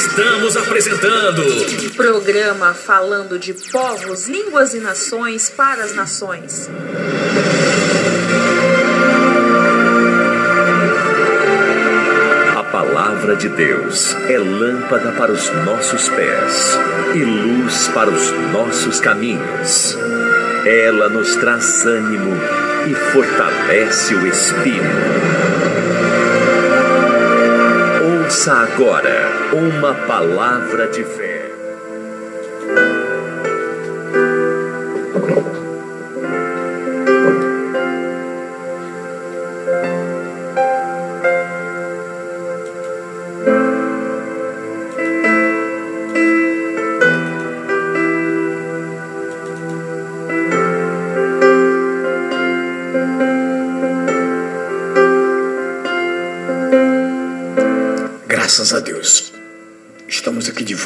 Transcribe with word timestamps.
Estamos 0.00 0.56
apresentando 0.56 1.42
Programa 1.94 2.72
falando 2.72 3.38
de 3.38 3.52
povos, 3.52 4.28
línguas 4.28 4.72
e 4.72 4.78
nações 4.78 5.50
para 5.50 5.84
as 5.84 5.94
nações. 5.94 6.70
A 12.56 12.62
palavra 12.64 13.36
de 13.36 13.50
Deus 13.50 14.14
é 14.26 14.38
lâmpada 14.38 15.12
para 15.12 15.32
os 15.32 15.50
nossos 15.66 16.08
pés 16.08 16.78
e 17.14 17.22
luz 17.22 17.88
para 17.88 18.08
os 18.08 18.30
nossos 18.54 19.00
caminhos. 19.00 19.98
Ela 20.64 21.10
nos 21.10 21.36
traz 21.36 21.84
ânimo 21.84 22.32
e 22.88 22.94
fortalece 22.94 24.14
o 24.14 24.26
espírito. 24.26 25.19
Ouça 28.40 28.54
agora 28.54 29.52
uma 29.52 29.94
palavra 30.06 30.88
de 30.88 31.04
fé. 31.04 31.29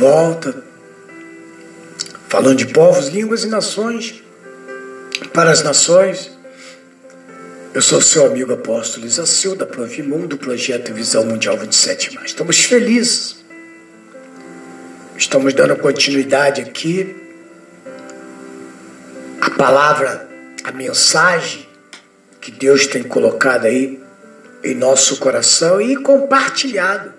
Volta, 0.05 0.63
falando 2.29 2.57
de 2.57 2.67
povos, 2.67 3.09
línguas 3.09 3.43
e 3.43 3.49
nações 3.49 4.23
para 5.33 5.51
as 5.51 5.63
nações. 5.63 6.31
Eu 7.73 7.81
sou 7.81 8.03
seu 8.03 8.27
amigo 8.27 8.53
apóstolo 8.53 9.07
Isacil, 9.07 9.57
da 9.57 9.65
Provimum, 9.65 10.27
do 10.27 10.37
projeto 10.37 10.93
Visão 10.93 11.25
Mundial 11.25 11.57
27. 11.57 12.19
Estamos 12.23 12.63
felizes. 12.63 13.43
Estamos 15.17 15.55
dando 15.55 15.75
continuidade 15.77 16.61
aqui. 16.61 17.17
A 19.41 19.49
palavra, 19.49 20.29
a 20.65 20.71
mensagem 20.71 21.67
que 22.43 22.51
Deus 22.51 22.87
tem 22.87 23.03
colocado 23.03 23.65
aí 23.65 23.99
em 24.63 24.75
nosso 24.75 25.17
coração 25.17 25.81
e 25.81 25.97
compartilhado. 25.97 27.14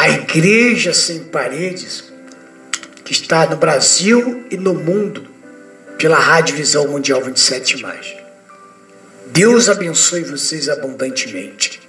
A 0.00 0.08
igreja 0.08 0.94
sem 0.94 1.24
paredes, 1.24 2.10
que 3.04 3.12
está 3.12 3.44
no 3.44 3.56
Brasil 3.56 4.46
e 4.50 4.56
no 4.56 4.72
mundo, 4.72 5.28
pela 5.98 6.16
Rádio 6.16 6.56
Visão 6.56 6.88
Mundial 6.88 7.22
27. 7.22 7.84
Deus 9.26 9.68
abençoe 9.68 10.24
vocês 10.24 10.70
abundantemente. 10.70 11.82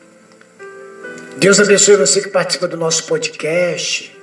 Deus 1.38 1.58
abençoe 1.62 1.96
você 1.96 2.20
que 2.20 2.28
participa 2.28 2.68
do 2.68 2.76
nosso 2.76 3.06
podcast, 3.06 4.14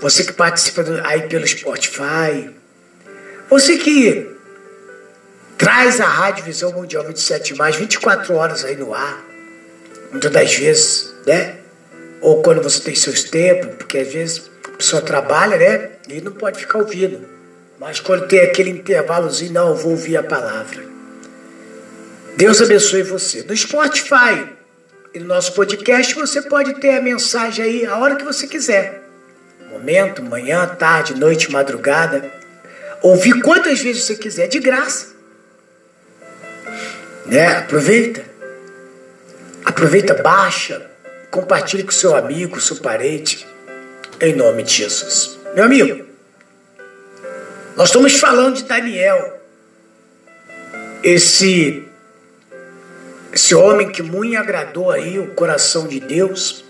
você 0.00 0.22
que 0.22 0.32
participa 0.32 0.84
do, 0.84 1.04
aí 1.04 1.22
pelo 1.22 1.44
Spotify, 1.48 2.48
você 3.48 3.76
que 3.76 4.30
traz 5.58 6.00
a 6.00 6.06
Rádio 6.06 6.44
Visão 6.44 6.70
Mundial 6.70 7.04
27, 7.04 7.54
24 7.76 8.34
horas 8.36 8.64
aí 8.64 8.76
no 8.76 8.94
ar, 8.94 9.20
muitas 10.12 10.30
das 10.30 10.54
vezes, 10.54 11.12
né? 11.26 11.59
Ou 12.20 12.42
quando 12.42 12.62
você 12.62 12.80
tem 12.80 12.94
seus 12.94 13.24
tempos, 13.24 13.74
porque 13.76 13.98
às 13.98 14.12
vezes 14.12 14.50
a 14.64 14.76
pessoa 14.76 15.02
trabalha, 15.02 15.56
né? 15.56 15.90
E 16.08 16.20
não 16.20 16.32
pode 16.32 16.60
ficar 16.60 16.78
ouvindo. 16.78 17.26
Mas 17.78 17.98
quando 17.98 18.28
tem 18.28 18.40
aquele 18.40 18.70
intervalozinho, 18.70 19.52
não, 19.52 19.68
eu 19.70 19.74
vou 19.74 19.92
ouvir 19.92 20.16
a 20.16 20.22
palavra. 20.22 20.84
Deus 22.36 22.60
abençoe 22.60 23.02
você. 23.02 23.42
No 23.42 23.56
Spotify 23.56 24.46
e 25.14 25.18
no 25.18 25.26
nosso 25.26 25.54
podcast, 25.54 26.14
você 26.14 26.42
pode 26.42 26.74
ter 26.74 26.98
a 26.98 27.02
mensagem 27.02 27.64
aí 27.64 27.86
a 27.86 27.96
hora 27.96 28.16
que 28.16 28.24
você 28.24 28.46
quiser. 28.46 29.02
Momento, 29.70 30.22
manhã, 30.22 30.66
tarde, 30.66 31.14
noite, 31.14 31.50
madrugada. 31.50 32.30
Ouvir 33.02 33.40
quantas 33.40 33.80
vezes 33.80 34.04
você 34.04 34.14
quiser, 34.14 34.46
de 34.46 34.58
graça. 34.58 35.14
Né? 37.24 37.46
Aproveita. 37.58 38.24
Aproveita, 39.64 40.14
baixa, 40.14 40.89
compartilhe 41.30 41.84
com 41.84 41.92
seu 41.92 42.14
amigo, 42.14 42.60
seu 42.60 42.76
parente, 42.76 43.46
em 44.20 44.34
nome 44.34 44.62
de 44.64 44.74
Jesus. 44.74 45.38
Meu 45.54 45.64
amigo, 45.64 46.04
nós 47.76 47.88
estamos 47.88 48.18
falando 48.18 48.56
de 48.56 48.64
Daniel, 48.64 49.40
esse, 51.02 51.84
esse 53.32 53.54
homem 53.54 53.90
que 53.90 54.02
muito 54.02 54.36
agradou 54.36 54.90
aí 54.90 55.18
o 55.18 55.34
coração 55.34 55.86
de 55.86 56.00
Deus, 56.00 56.64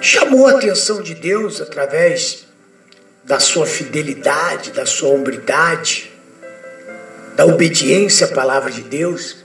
chamou 0.00 0.46
a 0.46 0.52
atenção 0.52 1.02
de 1.02 1.14
Deus 1.14 1.60
através 1.60 2.46
da 3.24 3.38
sua 3.38 3.66
fidelidade, 3.66 4.72
da 4.72 4.86
sua 4.86 5.10
hombridade, 5.10 6.10
da 7.36 7.44
obediência 7.44 8.26
à 8.26 8.30
palavra 8.30 8.70
de 8.70 8.82
Deus, 8.82 9.44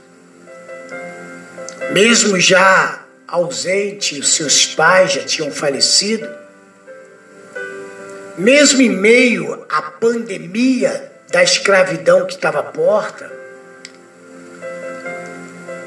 mesmo 1.92 2.40
já 2.40 3.03
ausente, 3.34 4.20
os 4.20 4.36
seus 4.36 4.64
pais 4.64 5.12
já 5.12 5.24
tinham 5.24 5.50
falecido, 5.50 6.28
mesmo 8.38 8.80
em 8.80 8.90
meio 8.90 9.64
à 9.68 9.82
pandemia 9.82 11.12
da 11.30 11.42
escravidão 11.42 12.26
que 12.26 12.34
estava 12.34 12.60
à 12.60 12.62
porta, 12.62 13.30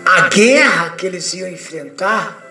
a 0.05 0.27
guerra 0.29 0.91
que 0.97 1.05
eles 1.05 1.33
iam 1.33 1.47
enfrentar, 1.47 2.43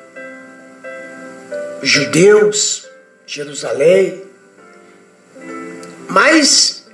judeus, 1.83 2.89
Jerusalém, 3.27 4.25
mas 6.09 6.87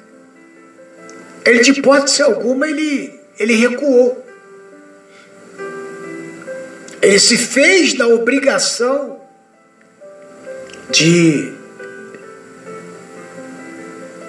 ele 1.44 1.60
de 1.60 1.70
hipótese 1.70 2.22
alguma 2.22 2.68
ele, 2.68 3.20
ele 3.38 3.54
recuou. 3.54 4.21
Ele 7.02 7.18
se 7.18 7.36
fez 7.36 7.94
da 7.94 8.06
obrigação 8.06 9.20
de 10.88 11.52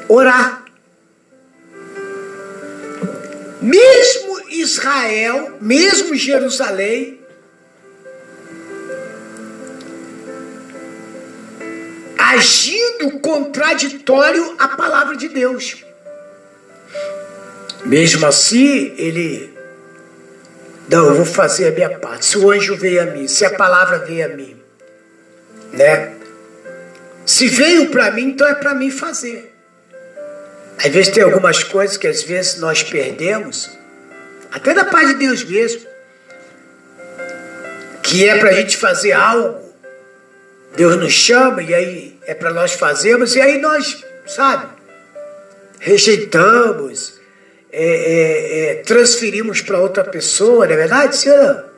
orar. 0.09 0.66
Mesmo 3.61 4.50
Israel, 4.50 5.56
mesmo 5.61 6.16
Jerusalém, 6.16 7.22
agindo 12.17 13.19
contraditório 13.19 14.55
à 14.57 14.69
palavra 14.69 15.16
de 15.16 15.29
Deus. 15.29 15.85
Mesmo 17.85 18.25
assim, 18.25 18.95
ele 18.97 19.53
não, 20.93 21.07
eu 21.07 21.15
vou 21.15 21.25
fazer 21.25 21.69
a 21.69 21.71
minha 21.71 21.97
parte. 21.97 22.23
Se 22.23 22.37
o 22.37 22.51
anjo 22.51 22.77
veio 22.77 23.01
a 23.01 23.05
mim, 23.05 23.27
se 23.27 23.43
a 23.43 23.49
palavra 23.49 23.97
veio 23.97 24.25
a 24.25 24.29
mim, 24.29 24.55
né? 25.71 26.13
Se 27.25 27.47
veio 27.47 27.89
para 27.89 28.11
mim, 28.11 28.25
então 28.25 28.47
é 28.47 28.53
para 28.53 28.75
mim 28.75 28.91
fazer. 28.91 29.51
Às 30.77 30.91
vezes 30.91 31.11
tem 31.11 31.23
algumas 31.23 31.63
coisas 31.63 31.97
que 31.97 32.05
às 32.05 32.21
vezes 32.21 32.57
nós 32.57 32.83
perdemos, 32.83 33.71
até 34.51 34.71
da 34.75 34.85
paz 34.85 35.07
de 35.07 35.15
Deus 35.15 35.43
mesmo, 35.43 35.81
que 38.03 38.29
é 38.29 38.37
para 38.37 38.51
a 38.51 38.53
gente 38.53 38.77
fazer 38.77 39.13
algo. 39.13 39.63
Deus 40.75 40.95
nos 40.97 41.13
chama 41.13 41.63
e 41.63 41.73
aí 41.73 42.19
é 42.28 42.35
para 42.35 42.53
nós 42.53 42.73
fazermos, 42.73 43.35
e 43.35 43.41
aí 43.41 43.57
nós, 43.59 44.05
sabe, 44.28 44.67
rejeitamos, 45.79 47.12
é, 47.75 47.85
é, 47.85 48.72
é, 48.72 48.75
transferimos 48.84 49.59
para 49.59 49.79
outra 49.79 50.03
pessoa, 50.03 50.67
não 50.67 50.73
é 50.73 50.78
verdade, 50.78 51.17
senhora? 51.17 51.73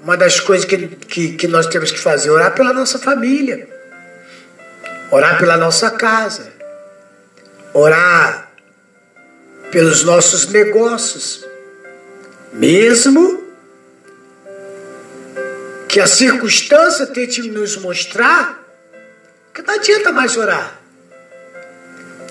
Uma 0.00 0.16
das 0.16 0.38
coisas 0.38 0.64
que, 0.64 0.78
que, 0.86 1.32
que 1.32 1.48
nós 1.48 1.66
temos 1.66 1.90
que 1.90 1.98
fazer 1.98 2.28
é 2.28 2.32
orar 2.32 2.54
pela 2.54 2.72
nossa 2.72 3.00
família, 3.00 3.68
orar 5.10 5.38
pela 5.38 5.56
nossa 5.56 5.90
casa, 5.90 6.52
orar 7.74 8.52
pelos 9.72 10.04
nossos 10.04 10.46
negócios, 10.46 11.44
mesmo 12.52 13.42
que 15.88 15.98
a 15.98 16.06
circunstância 16.06 17.08
tente 17.08 17.42
nos 17.50 17.76
mostrar 17.76 18.62
que 19.52 19.62
não 19.62 19.74
adianta 19.74 20.12
mais 20.12 20.36
orar. 20.36 20.80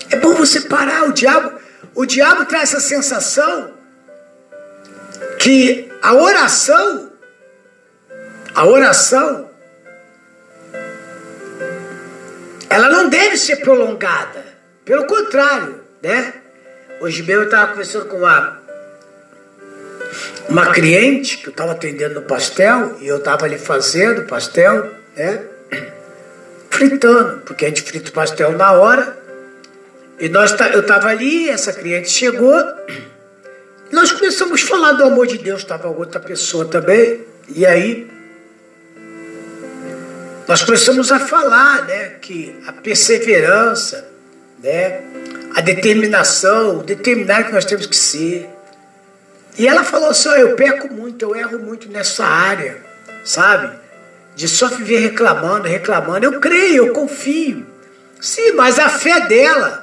É 0.08 0.16
bom 0.16 0.34
você 0.34 0.62
parar, 0.62 1.04
o 1.04 1.12
diabo, 1.12 1.60
o 1.94 2.06
diabo 2.06 2.44
traz 2.46 2.70
essa 2.70 2.80
sensação 2.80 3.72
que 5.38 5.90
a 6.02 6.14
oração, 6.14 7.10
a 8.54 8.66
oração 8.66 9.52
deve 13.12 13.36
ser 13.36 13.56
prolongada. 13.56 14.44
Pelo 14.84 15.06
contrário, 15.06 15.80
né? 16.02 16.34
Hoje 17.00 17.22
mesmo 17.22 17.42
eu 17.42 17.46
estava 17.46 17.72
conversando 17.72 18.06
com 18.06 18.16
uma, 18.16 18.60
uma 20.48 20.72
cliente 20.72 21.38
que 21.38 21.46
eu 21.46 21.50
estava 21.50 21.72
atendendo 21.72 22.14
no 22.16 22.22
pastel 22.22 22.96
e 23.00 23.06
eu 23.06 23.18
estava 23.18 23.44
ali 23.44 23.58
fazendo 23.58 24.26
pastel, 24.26 24.92
né? 25.16 25.42
Fritando, 26.70 27.42
porque 27.42 27.64
a 27.64 27.68
gente 27.68 27.82
frita 27.82 28.10
o 28.10 28.12
pastel 28.12 28.52
na 28.52 28.72
hora. 28.72 29.21
E 30.22 30.28
nós, 30.28 30.54
eu 30.72 30.82
estava 30.82 31.08
ali, 31.08 31.50
essa 31.50 31.72
cliente 31.72 32.08
chegou, 32.08 32.54
nós 33.90 34.12
começamos 34.12 34.62
a 34.62 34.66
falar 34.68 34.92
do 34.92 35.02
amor 35.02 35.26
de 35.26 35.36
Deus, 35.36 35.62
estava 35.62 35.88
outra 35.88 36.20
pessoa 36.20 36.64
também, 36.64 37.22
e 37.48 37.66
aí 37.66 38.08
nós 40.46 40.62
começamos 40.62 41.10
a 41.10 41.18
falar 41.18 41.86
né, 41.86 42.10
que 42.20 42.54
a 42.68 42.72
perseverança, 42.72 44.08
né, 44.62 45.00
a 45.56 45.60
determinação, 45.60 46.78
o 46.78 46.82
determinar 46.84 47.42
que 47.42 47.52
nós 47.52 47.64
temos 47.64 47.86
que 47.86 47.96
ser. 47.96 48.48
E 49.58 49.66
ela 49.66 49.82
falou 49.82 50.10
assim: 50.10 50.28
oh, 50.28 50.36
eu 50.36 50.54
peco 50.54 50.86
muito, 50.94 51.24
eu 51.24 51.34
erro 51.34 51.58
muito 51.58 51.88
nessa 51.90 52.24
área, 52.24 52.76
sabe? 53.24 53.76
De 54.36 54.46
só 54.46 54.68
viver 54.68 55.00
reclamando, 55.00 55.66
reclamando. 55.66 56.26
Eu 56.26 56.38
creio, 56.38 56.86
eu 56.86 56.92
confio. 56.92 57.66
Sim, 58.20 58.52
mas 58.52 58.78
a 58.78 58.88
fé 58.88 59.26
dela 59.26 59.81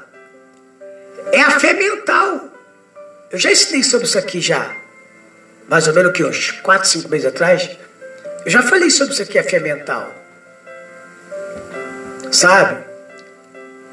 é 1.32 1.42
a 1.42 1.60
fé 1.60 1.74
mental. 1.74 2.50
Eu 3.32 3.38
já 3.38 3.52
ensinei 3.52 3.84
sobre 3.84 4.08
isso 4.08 4.18
aqui 4.18 4.42
já. 4.42 4.76
Mais 5.68 5.88
ou 5.88 5.94
menos 5.94 6.14
que 6.14 6.24
uns 6.24 6.52
4, 6.52 6.88
5 6.88 7.10
meses 7.10 7.28
atrás. 7.28 7.70
Eu 8.46 8.52
já 8.52 8.64
falei 8.64 8.90
sobre 8.90 9.14
isso 9.14 9.22
aqui, 9.22 9.38
a 9.38 9.44
fé 9.44 9.60
mental. 9.60 10.14
Sabe? 12.32 12.84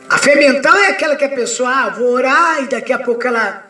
A 0.09 0.19
fé 0.19 0.37
mental 0.37 0.77
é 0.77 0.89
aquela 0.89 1.17
que 1.17 1.25
a 1.25 1.29
pessoa, 1.29 1.69
ah, 1.69 1.89
vou 1.91 2.13
orar 2.13 2.63
e 2.63 2.69
daqui 2.69 2.93
a 2.93 2.99
pouco 2.99 3.27
ela, 3.27 3.65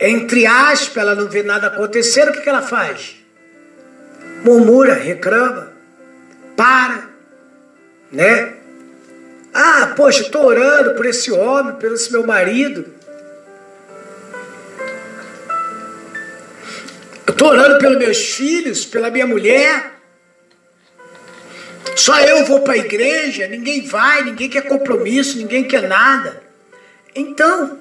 entre 0.00 0.46
aspas, 0.46 0.96
ela 0.96 1.14
não 1.14 1.28
vê 1.28 1.42
nada 1.42 1.66
acontecer, 1.68 2.28
o 2.28 2.32
que, 2.32 2.40
que 2.40 2.48
ela 2.48 2.62
faz? 2.62 3.16
Murmura, 4.42 4.94
reclama, 4.94 5.72
para, 6.56 7.08
né? 8.10 8.54
Ah, 9.52 9.92
poxa, 9.94 10.22
estou 10.22 10.46
orando 10.46 10.94
por 10.94 11.06
esse 11.06 11.30
homem, 11.30 11.76
por 11.76 11.92
esse 11.92 12.10
meu 12.10 12.26
marido. 12.26 12.86
Eu 17.26 17.32
estou 17.32 17.48
orando 17.48 17.78
pelos 17.78 17.98
meus 17.98 18.18
filhos, 18.18 18.84
pela 18.84 19.10
minha 19.10 19.26
mulher. 19.26 19.92
Só 21.96 22.18
eu 22.20 22.44
vou 22.44 22.60
para 22.60 22.74
a 22.74 22.78
igreja, 22.78 23.46
ninguém 23.46 23.86
vai, 23.86 24.24
ninguém 24.24 24.48
quer 24.48 24.62
compromisso, 24.62 25.38
ninguém 25.38 25.64
quer 25.64 25.82
nada. 25.88 26.42
Então, 27.14 27.78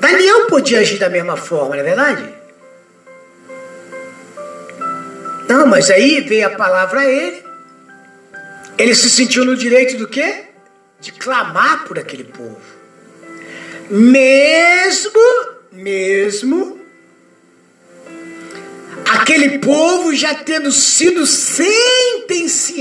Daniel 0.00 0.46
podia 0.46 0.80
agir 0.80 0.98
da 0.98 1.10
mesma 1.10 1.36
forma, 1.36 1.74
não 1.74 1.82
é 1.82 1.82
verdade? 1.82 2.34
Não, 5.48 5.66
mas 5.66 5.90
aí 5.90 6.20
veio 6.20 6.46
a 6.46 6.50
palavra 6.50 7.00
a 7.00 7.10
ele. 7.10 7.42
Ele 8.76 8.94
se 8.94 9.10
sentiu 9.10 9.44
no 9.44 9.56
direito 9.56 9.96
do 9.96 10.06
quê? 10.06 10.44
De 11.00 11.10
clamar 11.12 11.84
por 11.84 11.98
aquele 11.98 12.24
povo. 12.24 12.60
Mesmo, 13.90 15.20
mesmo 15.78 16.78
aquele 19.08 19.60
povo 19.60 20.12
já 20.14 20.34
tendo 20.34 20.72
sido 20.72 21.24
sentenciado 21.24 22.76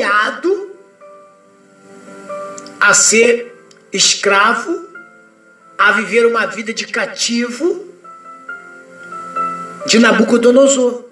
a 2.80 2.96
ser 2.96 3.56
escravo, 3.94 4.88
a 5.78 5.92
viver 5.92 6.26
uma 6.26 6.48
vida 6.48 6.74
de 6.74 6.88
cativo 6.88 7.86
de 9.86 10.00
Nabucodonosor. 10.00 11.06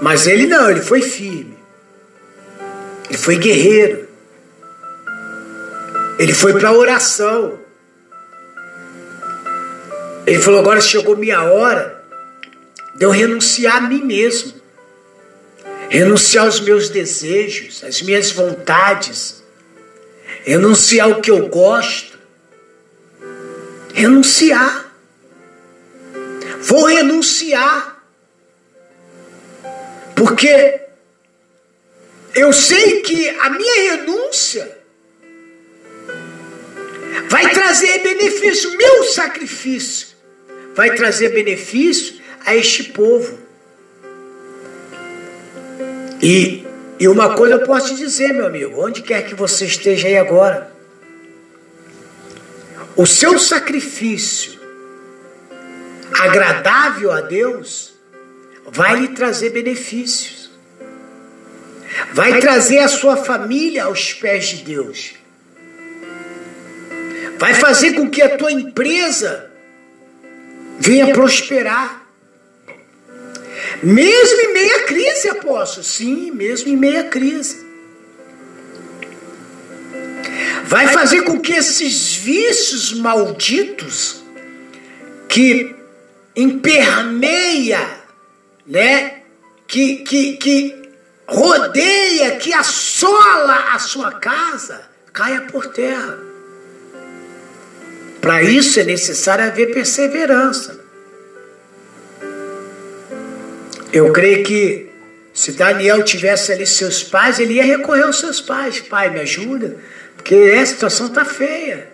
Mas 0.00 0.28
ele 0.28 0.46
não, 0.46 0.70
ele 0.70 0.82
foi 0.82 1.02
firme. 1.02 1.58
Ele 3.08 3.18
foi 3.18 3.36
guerreiro. 3.38 4.08
Ele 6.16 6.32
foi 6.32 6.52
para 6.52 6.68
a 6.68 6.72
oração. 6.72 7.63
Ele 10.26 10.40
falou: 10.40 10.60
agora 10.60 10.80
chegou 10.80 11.16
minha 11.16 11.42
hora 11.42 12.02
de 12.94 13.04
eu 13.04 13.10
renunciar 13.10 13.76
a 13.76 13.80
mim 13.82 14.02
mesmo, 14.02 14.54
renunciar 15.88 16.46
aos 16.46 16.60
meus 16.60 16.88
desejos, 16.88 17.84
às 17.84 18.00
minhas 18.00 18.30
vontades, 18.30 19.42
renunciar 20.44 21.08
ao 21.08 21.20
que 21.20 21.30
eu 21.30 21.48
gosto, 21.48 22.18
renunciar. 23.92 24.82
Vou 26.60 26.86
renunciar, 26.86 28.02
porque 30.16 30.80
eu 32.34 32.54
sei 32.54 33.02
que 33.02 33.28
a 33.28 33.50
minha 33.50 33.92
renúncia 33.92 34.78
vai 37.28 37.50
trazer 37.50 37.98
benefício, 37.98 38.74
meu 38.78 39.04
sacrifício 39.04 40.13
vai 40.74 40.94
trazer 40.94 41.30
benefício 41.30 42.20
a 42.44 42.54
este 42.54 42.84
povo. 42.84 43.38
E, 46.20 46.64
e 46.98 47.08
uma 47.08 47.34
coisa 47.34 47.54
eu 47.54 47.66
posso 47.66 47.94
te 47.94 47.96
dizer, 47.96 48.32
meu 48.32 48.46
amigo, 48.46 48.84
onde 48.84 49.02
quer 49.02 49.24
que 49.24 49.34
você 49.34 49.66
esteja 49.66 50.08
aí 50.08 50.16
agora, 50.16 50.72
o 52.96 53.06
seu 53.06 53.38
sacrifício 53.38 54.58
agradável 56.12 57.10
a 57.10 57.20
Deus 57.20 57.94
vai 58.66 59.00
lhe 59.00 59.08
trazer 59.08 59.50
benefícios. 59.50 60.50
Vai 62.12 62.40
trazer 62.40 62.78
a 62.78 62.88
sua 62.88 63.16
família 63.16 63.84
aos 63.84 64.12
pés 64.14 64.46
de 64.46 64.64
Deus. 64.64 65.14
Vai 67.38 67.54
fazer 67.54 67.94
com 67.94 68.08
que 68.08 68.22
a 68.22 68.36
tua 68.36 68.50
empresa 68.50 69.53
venha 70.78 71.12
prosperar. 71.12 72.02
Mesmo 73.82 74.40
em 74.40 74.52
meia 74.52 74.82
crise, 74.84 75.28
apóstolo. 75.28 75.84
Sim, 75.84 76.30
mesmo 76.30 76.68
em 76.68 76.76
meia 76.76 77.04
crise. 77.04 77.64
Vai 80.64 80.88
fazer 80.88 81.22
com 81.22 81.40
que 81.40 81.52
esses 81.52 82.14
vícios 82.14 82.92
malditos 82.94 84.24
que 85.28 85.74
impermeia, 86.34 87.86
né? 88.66 89.22
Que, 89.66 89.96
que, 89.98 90.36
que 90.36 90.88
rodeia, 91.26 92.36
que 92.36 92.52
assola 92.52 93.72
a 93.72 93.78
sua 93.78 94.12
casa, 94.12 94.88
caia 95.12 95.42
por 95.42 95.66
terra. 95.66 96.33
Para 98.24 98.42
isso 98.42 98.80
é 98.80 98.84
necessário 98.84 99.44
haver 99.44 99.74
perseverança. 99.74 100.82
Eu 103.92 104.10
creio 104.14 104.42
que 104.42 104.88
se 105.34 105.52
Daniel 105.52 106.02
tivesse 106.02 106.50
ali 106.50 106.66
seus 106.66 107.02
pais, 107.02 107.38
ele 107.38 107.52
ia 107.52 107.64
recorrer 107.64 108.04
aos 108.04 108.18
seus 108.18 108.40
pais. 108.40 108.80
Pai, 108.80 109.10
me 109.10 109.20
ajuda, 109.20 109.76
porque 110.16 110.34
a 110.58 110.64
situação 110.64 111.08
está 111.08 111.22
feia. 111.22 111.92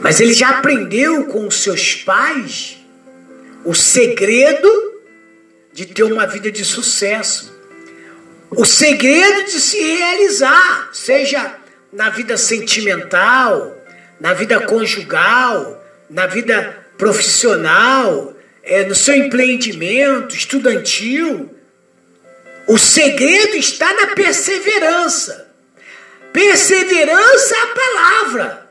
Mas 0.00 0.20
ele 0.20 0.32
já 0.32 0.50
aprendeu 0.50 1.24
com 1.24 1.48
os 1.48 1.64
seus 1.64 1.96
pais 1.96 2.78
o 3.64 3.74
segredo 3.74 4.70
de 5.72 5.86
ter 5.86 6.04
uma 6.04 6.28
vida 6.28 6.52
de 6.52 6.64
sucesso. 6.64 7.52
O 8.48 8.64
segredo 8.64 9.46
de 9.46 9.58
se 9.58 9.80
realizar, 9.80 10.90
seja 10.92 11.56
na 11.92 12.10
vida 12.10 12.36
sentimental, 12.36 13.79
na 14.20 14.34
vida 14.34 14.60
conjugal, 14.60 15.82
na 16.08 16.26
vida 16.26 16.76
profissional, 16.98 18.34
é, 18.62 18.84
no 18.84 18.94
seu 18.94 19.14
empreendimento 19.14 20.36
estudantil. 20.36 21.50
O 22.66 22.78
segredo 22.78 23.56
está 23.56 23.92
na 23.94 24.08
perseverança. 24.08 25.50
Perseverança 26.32 27.54
é 27.56 27.60
a 27.60 27.66
palavra. 27.66 28.70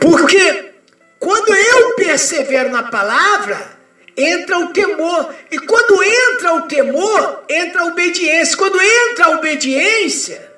Porque 0.00 0.72
quando 1.18 1.54
eu 1.54 1.94
persevero 1.94 2.70
na 2.70 2.84
palavra, 2.84 3.78
entra 4.16 4.58
o 4.58 4.68
temor. 4.68 5.32
E 5.50 5.58
quando 5.58 6.02
entra 6.02 6.54
o 6.54 6.62
temor, 6.62 7.44
entra 7.48 7.82
a 7.82 7.86
obediência. 7.86 8.56
Quando 8.56 8.80
entra 8.80 9.26
a 9.26 9.30
obediência, 9.30 10.49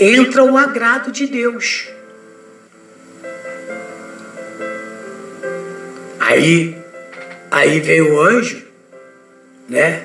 entra 0.00 0.42
o 0.42 0.56
agrado 0.56 1.12
de 1.12 1.26
Deus. 1.26 1.88
Aí, 6.18 6.76
aí 7.50 7.80
veio 7.80 8.14
o 8.14 8.20
anjo 8.20 8.70
né? 9.70 10.04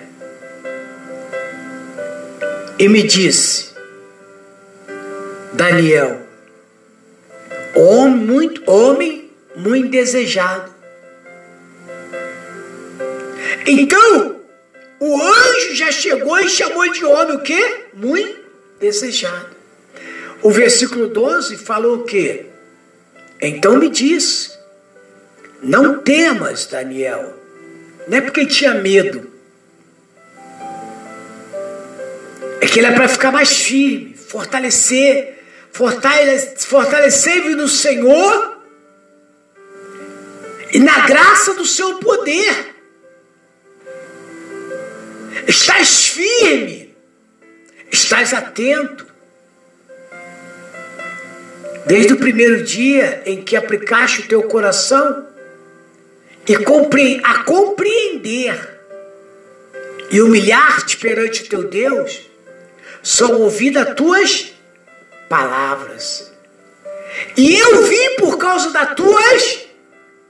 E 2.78 2.88
me 2.88 3.02
disse, 3.02 3.74
Daniel, 5.54 6.22
homem 7.74 8.16
muito, 8.16 8.70
homem 8.70 9.32
muito 9.56 9.90
desejado. 9.90 10.72
Então, 13.66 14.42
o 15.00 15.22
anjo 15.22 15.76
já 15.76 15.92
chegou 15.92 16.38
e 16.40 16.48
chamou 16.48 16.88
de 16.92 17.04
homem 17.04 17.38
o 17.38 17.42
quê? 17.42 17.86
Muito 17.94 18.40
desejado. 18.80 19.55
O 20.42 20.52
versículo 20.52 21.08
12 21.08 21.58
falou 21.58 22.00
o 22.00 22.04
quê? 22.04 22.46
Então 23.42 23.78
me 23.78 23.90
disse, 23.90 24.52
não 25.62 26.00
temas, 26.00 26.66
Daniel. 26.66 27.34
Não 28.08 28.18
é 28.18 28.22
porque 28.22 28.46
tinha 28.46 28.76
medo. 28.76 29.32
É 32.62 32.68
que 32.68 32.80
ele 32.80 32.88
é 32.88 32.92
para 32.92 33.08
ficar 33.08 33.32
mais 33.32 33.58
firme, 33.58 34.16
fortalecer, 34.16 35.44
fortalecer 35.72 37.56
no 37.56 37.68
Senhor 37.68 38.56
e 40.72 40.80
na 40.80 41.06
graça 41.08 41.54
do 41.54 41.66
seu 41.66 42.00
poder. 42.00 42.76
Estás 45.48 46.10
firme, 46.10 46.96
estás 47.92 48.34
atento. 48.34 49.05
Desde 51.86 52.14
o 52.14 52.18
primeiro 52.18 52.64
dia 52.64 53.22
em 53.26 53.44
que 53.44 53.56
aplicaste 53.56 54.22
o 54.22 54.28
teu 54.28 54.44
coração 54.44 55.28
e 56.48 56.56
a 57.24 57.44
compreender 57.44 58.80
e 60.10 60.22
humilhar-te 60.22 60.98
perante 60.98 61.44
o 61.44 61.48
teu 61.48 61.64
Deus, 61.64 62.30
são 63.04 63.42
ouvidas 63.42 63.96
tuas 63.96 64.54
palavras. 65.30 66.32
E 67.38 67.58
eu 67.58 67.84
vim 67.84 68.16
por 68.18 68.38
causa 68.38 68.72
das 68.72 68.96
tuas 68.96 69.68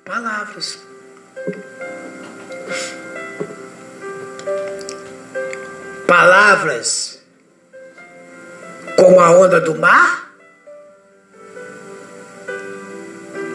palavras. 0.03 0.79
Palavras 6.07 7.21
como 8.97 9.19
a 9.19 9.31
onda 9.31 9.59
do 9.59 9.75
mar, 9.75 10.24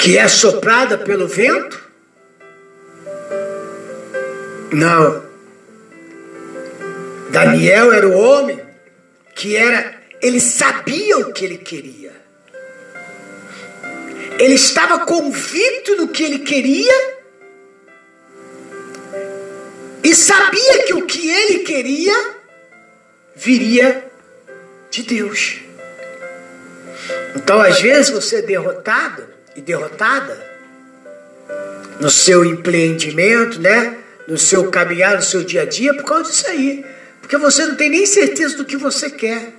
que 0.01 0.17
é 0.17 0.27
soprada 0.29 0.97
pelo 0.97 1.29
vento, 1.29 1.79
não. 4.73 5.23
Daniel 7.31 7.93
era 7.93 8.09
o 8.09 8.17
homem 8.17 8.59
que 9.35 9.55
era, 9.55 9.95
ele 10.23 10.41
sabia 10.41 11.19
o 11.19 11.33
que 11.33 11.45
ele 11.45 11.59
queria. 11.59 12.13
Ele 14.39 14.55
estava 14.55 15.01
convicto 15.01 15.95
no 15.97 16.09
que 16.09 16.25
ele 16.25 16.39
queria 16.39 17.19
e 20.03 20.15
sabia 20.15 20.85
que 20.85 20.95
o 20.95 21.05
que 21.05 21.29
ele 21.29 21.59
queria 21.59 22.35
viria 23.37 24.11
de 24.91 25.03
Deus. 25.03 25.59
Então, 27.37 27.61
às 27.61 27.81
vezes, 27.83 28.09
você 28.09 28.37
é 28.37 28.43
derrotado 28.43 29.40
e 29.57 29.61
derrotada 29.61 30.49
no 32.01 32.11
seu 32.11 32.45
empreendimento, 32.45 33.61
né? 33.61 33.97
no 34.31 34.39
seu 34.39 34.71
caminhar, 34.71 35.17
no 35.17 35.23
seu 35.23 35.43
dia 35.43 35.63
a 35.63 35.65
dia, 35.65 35.93
por 35.93 36.05
causa 36.05 36.31
disso 36.31 36.47
aí. 36.49 36.87
Porque 37.21 37.37
você 37.37 37.67
não 37.67 37.75
tem 37.75 37.91
nem 37.91 38.07
certeza 38.07 38.57
do 38.57 38.65
que 38.65 38.77
você 38.77 39.11
quer. 39.11 39.53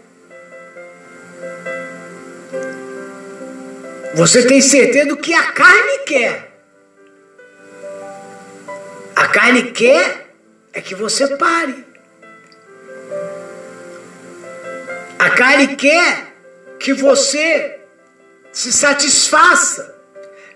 Você 4.16 4.48
tem 4.48 4.62
certeza 4.62 5.10
do 5.10 5.18
que 5.18 5.34
a 5.34 5.52
carne 5.52 5.98
quer. 6.06 6.52
A 9.14 9.28
carne 9.28 9.72
quer 9.72 10.30
é 10.72 10.80
que 10.80 10.96
você 10.96 11.36
pare. 11.36 11.86
A 15.20 15.30
carne 15.32 15.76
quer 15.76 16.34
que 16.80 16.94
você 16.94 17.81
se 18.52 18.72
satisfaça 18.72 19.96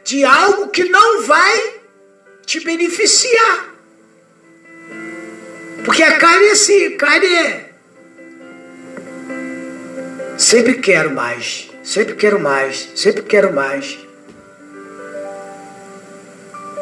de 0.04 0.24
algo 0.24 0.70
que 0.70 0.84
não 0.86 1.24
vai 1.24 1.82
te 2.46 2.60
beneficiar. 2.60 3.75
Porque 5.84 6.04
a 6.04 6.18
carne 6.18 6.48
é 6.48 6.52
assim, 6.52 6.98
carne 6.98 7.28
é. 7.28 7.70
Sempre 10.38 10.75
quero 10.75 11.12
mais, 11.12 11.70
sempre 11.84 12.16
quero 12.16 12.40
mais, 12.40 12.90
sempre 12.96 13.24
quero 13.24 13.54
mais. 13.54 13.98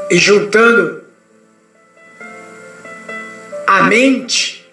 E 0.10 0.18
juntando 0.18 1.04
a 3.68 3.84
mente 3.84 4.72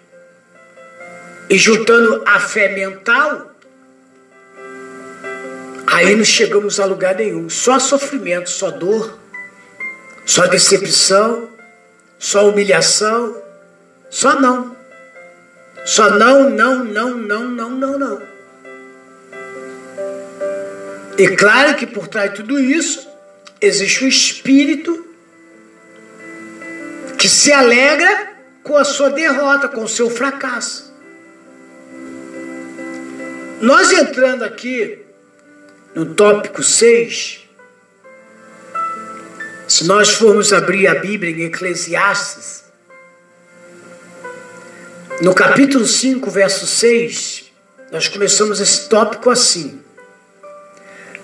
e 1.48 1.58
juntando 1.58 2.22
a 2.26 2.38
fé 2.38 2.68
mental, 2.68 3.49
aí 5.86 6.14
não 6.14 6.24
chegamos 6.24 6.80
a 6.80 6.84
lugar 6.84 7.14
nenhum. 7.14 7.48
Só 7.48 7.78
sofrimento, 7.78 8.50
só 8.50 8.70
dor, 8.70 9.18
só 10.24 10.46
decepção, 10.46 11.48
só 12.18 12.48
humilhação 12.48 13.40
só 14.10 14.38
não. 14.38 14.76
Só 15.86 16.10
não, 16.10 16.50
não, 16.50 16.84
não, 16.84 17.16
não, 17.16 17.44
não, 17.48 17.70
não, 17.70 17.98
não. 17.98 18.22
E 21.16 21.28
claro 21.36 21.76
que 21.76 21.86
por 21.86 22.08
trás 22.08 22.30
de 22.30 22.36
tudo 22.36 22.58
isso 22.58 23.08
existe 23.60 24.04
um 24.04 24.08
espírito 24.08 25.06
que 27.16 27.28
se 27.28 27.52
alegra 27.52 28.32
com 28.62 28.76
a 28.76 28.84
sua 28.84 29.10
derrota, 29.10 29.68
com 29.68 29.84
o 29.84 29.88
seu 29.88 30.10
fracasso. 30.10 30.90
Nós 33.60 33.92
entrando 33.92 34.42
aqui 34.42 34.98
no 35.94 36.14
tópico 36.14 36.62
6, 36.62 37.40
se 39.66 39.86
nós 39.86 40.10
formos 40.10 40.52
abrir 40.52 40.86
a 40.86 40.94
Bíblia 40.96 41.32
em 41.32 41.44
Eclesiastes, 41.44 42.64
no 45.20 45.34
capítulo 45.34 45.86
5, 45.86 46.30
verso 46.30 46.66
6, 46.66 47.52
nós 47.92 48.08
começamos 48.08 48.60
esse 48.60 48.88
tópico 48.88 49.30
assim: 49.30 49.82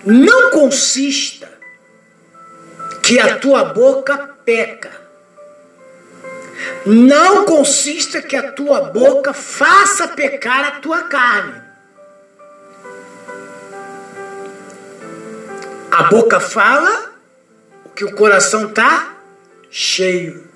Não 0.04 0.50
consista 0.50 1.48
que 3.02 3.18
a 3.18 3.38
tua 3.38 3.64
boca 3.64 4.36
peca. 4.44 5.06
Não 6.84 7.44
consista 7.44 8.20
que 8.20 8.34
a 8.34 8.52
tua 8.52 8.80
boca 8.82 9.32
faça 9.32 10.08
pecar 10.08 10.64
a 10.64 10.70
tua 10.80 11.04
carne. 11.04 11.65
A 15.96 16.02
boca 16.02 16.38
fala 16.38 17.10
o 17.86 17.88
que 17.88 18.04
o 18.04 18.14
coração 18.14 18.68
está 18.68 19.16
cheio. 19.70 20.46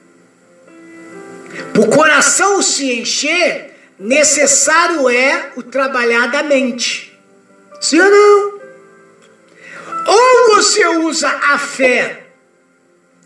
Para 1.72 1.80
o 1.80 1.88
coração 1.88 2.60
se 2.60 2.92
encher, 2.92 3.74
necessário 3.98 5.08
é 5.08 5.50
o 5.56 5.62
trabalhar 5.62 6.26
da 6.26 6.42
mente. 6.42 7.18
Sim 7.80 8.00
ou 8.00 8.10
não? 8.10 8.60
Ou 10.08 10.56
você 10.56 10.86
usa 10.86 11.30
a 11.30 11.56
fé 11.56 12.26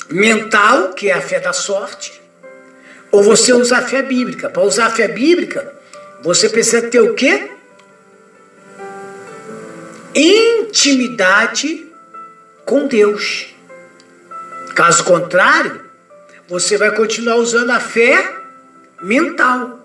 mental, 0.09 0.93
que 0.93 1.11
é 1.11 1.15
a 1.15 1.21
fé 1.21 1.41
da 1.41 1.53
sorte, 1.53 2.23
ou 3.11 3.25
você 3.25 3.53
usa 3.53 3.79
a 3.79 3.83
fé 3.83 4.03
bíblica. 4.03 4.49
Para 4.49 4.63
usar 4.63 4.87
a 4.87 4.91
fé 4.91 5.09
bíblica, 5.09 5.75
você 6.23 6.49
precisa 6.49 6.83
ter 6.83 7.01
o 7.01 7.15
quê? 7.15 7.51
Intimidade 10.15 11.84
com 12.65 12.87
Deus. 12.87 13.55
Caso 14.75 15.05
contrário, 15.05 15.85
você 16.49 16.77
vai 16.77 16.95
continuar 16.95 17.37
usando 17.37 17.71
a 17.71 17.81
fé 17.81 18.35
mental. 19.01 19.81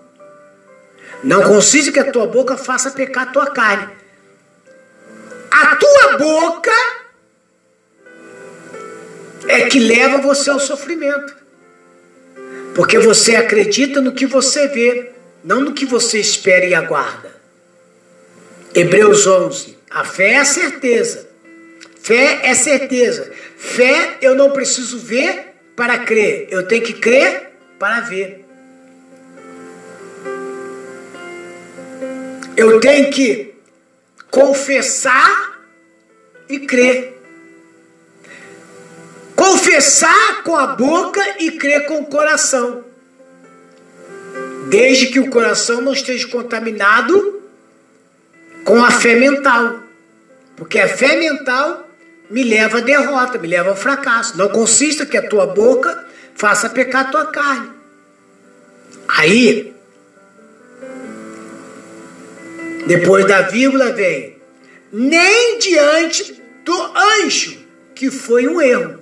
Não 1.22 1.42
consiste 1.42 1.92
que 1.92 2.00
a 2.00 2.10
tua 2.10 2.26
boca 2.26 2.56
faça 2.56 2.90
pecar 2.90 3.28
a 3.28 3.32
tua 3.32 3.46
carne. 3.50 3.92
A 5.50 5.76
tua 5.76 6.16
boca 6.18 6.72
é 9.46 9.68
que 9.68 9.78
leva 9.78 10.18
você 10.18 10.50
ao 10.50 10.60
sofrimento. 10.60 11.36
Porque 12.74 12.98
você 12.98 13.36
acredita 13.36 14.00
no 14.00 14.12
que 14.12 14.26
você 14.26 14.68
vê, 14.68 15.12
não 15.44 15.60
no 15.60 15.74
que 15.74 15.84
você 15.84 16.18
espera 16.18 16.64
e 16.64 16.74
aguarda. 16.74 17.34
Hebreus 18.74 19.26
11. 19.26 19.78
A 19.90 20.04
fé 20.04 20.32
é 20.32 20.38
a 20.38 20.44
certeza. 20.44 21.29
Fé 22.02 22.40
é 22.42 22.54
certeza. 22.54 23.30
Fé 23.56 24.16
eu 24.22 24.34
não 24.34 24.50
preciso 24.50 24.98
ver 24.98 25.54
para 25.76 25.98
crer, 25.98 26.48
eu 26.50 26.66
tenho 26.66 26.82
que 26.82 26.94
crer 26.94 27.50
para 27.78 28.00
ver. 28.00 28.44
Eu 32.56 32.80
tenho 32.80 33.10
que 33.10 33.54
confessar 34.30 35.58
e 36.48 36.60
crer. 36.60 37.18
Confessar 39.34 40.42
com 40.42 40.56
a 40.56 40.66
boca 40.68 41.22
e 41.38 41.52
crer 41.52 41.86
com 41.86 42.00
o 42.00 42.06
coração. 42.06 42.84
Desde 44.68 45.06
que 45.06 45.18
o 45.18 45.30
coração 45.30 45.80
não 45.80 45.92
esteja 45.92 46.28
contaminado 46.28 47.42
com 48.64 48.84
a 48.84 48.90
fé 48.90 49.14
mental. 49.14 49.80
Porque 50.56 50.78
a 50.78 50.88
fé 50.88 51.16
mental 51.16 51.89
me 52.30 52.44
leva 52.44 52.78
à 52.78 52.80
derrota, 52.80 53.38
me 53.38 53.48
leva 53.48 53.70
ao 53.70 53.76
fracasso. 53.76 54.38
Não 54.38 54.48
consista 54.48 55.04
que 55.04 55.16
a 55.16 55.28
tua 55.28 55.46
boca 55.46 56.06
faça 56.34 56.70
pecar 56.70 57.08
a 57.08 57.10
tua 57.10 57.26
carne. 57.26 57.70
Aí, 59.08 59.74
depois 62.86 63.26
da 63.26 63.42
vírgula 63.42 63.92
vem, 63.92 64.38
nem 64.92 65.58
diante 65.58 66.40
do 66.64 66.92
anjo, 67.24 67.58
que 67.94 68.10
foi 68.10 68.46
um 68.46 68.60
erro. 68.60 69.00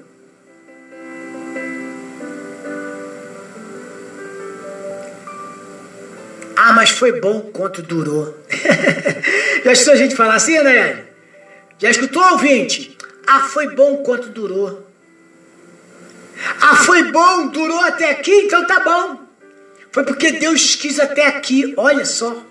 Ah, 6.56 6.73
mas 6.73 6.90
foi 6.90 7.20
bom 7.20 7.40
quanto 7.52 7.82
durou. 7.82 8.37
Já 9.64 9.73
escutou 9.73 9.94
a 9.94 9.97
gente 9.97 10.16
falar 10.16 10.35
assim, 10.35 10.58
né? 10.61 11.04
Já 11.78 11.90
escutou, 11.90 12.23
ouvinte? 12.32 12.98
Ah, 13.30 13.40
foi 13.42 13.68
bom 13.75 13.99
quanto 13.99 14.30
durou. 14.30 14.88
Ah, 16.62 16.76
foi 16.76 17.12
bom, 17.12 17.49
durou 17.49 17.80
até 17.80 18.11
aqui, 18.11 18.32
então 18.32 18.66
tá 18.66 18.80
bom. 18.80 19.20
Foi 19.92 20.02
porque 20.02 20.32
Deus 20.32 20.75
quis 20.75 20.99
até 20.99 21.26
aqui, 21.26 21.75
olha 21.76 22.06
só. 22.06 22.42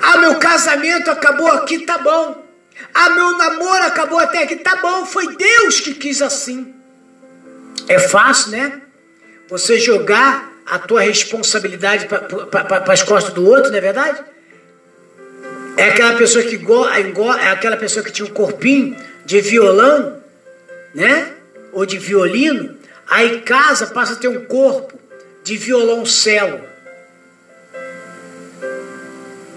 Ah, 0.00 0.18
meu 0.18 0.36
casamento 0.36 1.10
acabou 1.10 1.50
aqui, 1.50 1.80
tá 1.80 1.98
bom. 1.98 2.46
Ah, 2.94 3.10
meu 3.10 3.36
namoro 3.36 3.84
acabou 3.84 4.20
até 4.20 4.44
aqui, 4.44 4.54
tá 4.56 4.76
bom. 4.76 5.04
Foi 5.06 5.34
Deus 5.34 5.80
que 5.80 5.94
quis 5.94 6.22
assim. 6.22 6.72
É 7.88 7.98
fácil, 7.98 8.52
né? 8.52 8.82
Você 9.48 9.80
jogar 9.80 10.48
a 10.64 10.78
tua 10.78 11.00
responsabilidade 11.00 12.06
para 12.06 12.92
as 12.92 13.02
costas 13.02 13.34
do 13.34 13.44
outro, 13.44 13.70
não 13.70 13.78
é 13.78 13.80
verdade? 13.80 14.22
É 15.80 15.88
aquela 15.88 16.14
pessoa 16.14 16.44
que 16.44 16.56
é 16.56 17.48
aquela 17.48 17.76
pessoa 17.78 18.04
que 18.04 18.12
tinha 18.12 18.28
um 18.28 18.34
corpinho 18.34 18.94
de 19.24 19.40
violão, 19.40 20.22
né? 20.94 21.32
Ou 21.72 21.86
de 21.86 21.98
violino, 21.98 22.76
aí 23.08 23.40
casa 23.40 23.86
passa 23.86 24.12
a 24.12 24.16
ter 24.16 24.28
um 24.28 24.44
corpo 24.44 25.00
de 25.42 25.56
violoncelo. 25.56 26.60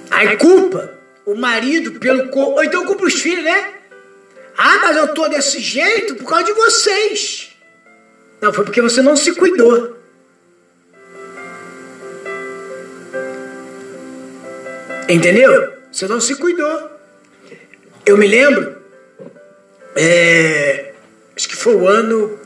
Aí 0.10 0.38
culpa 0.38 0.98
o 1.26 1.36
marido 1.36 2.00
pelo 2.00 2.30
corpo, 2.30 2.54
ou 2.54 2.64
então 2.64 2.86
culpa 2.86 3.04
os 3.04 3.16
filhos, 3.16 3.44
né? 3.44 3.74
Ah, 4.58 4.80
mas 4.82 4.96
eu 4.96 5.10
tô 5.10 5.28
desse 5.28 5.60
jeito 5.60 6.16
por 6.16 6.30
causa 6.30 6.46
de 6.46 6.54
vocês. 6.54 7.52
Não, 8.40 8.54
foi 8.54 8.64
porque 8.64 8.82
você 8.82 9.02
não 9.02 9.18
se 9.18 9.34
cuidou. 9.34 9.98
Entendeu? 15.10 15.83
Você 15.94 16.08
não 16.08 16.20
se 16.20 16.36
cuidou. 16.36 16.90
Eu 18.04 18.18
me 18.18 18.28
lembro, 18.28 18.76
é, 19.96 20.92
acho 21.38 21.48
que 21.48 21.56
foi 21.56 21.76
o 21.76 21.88
ano. 21.88 22.40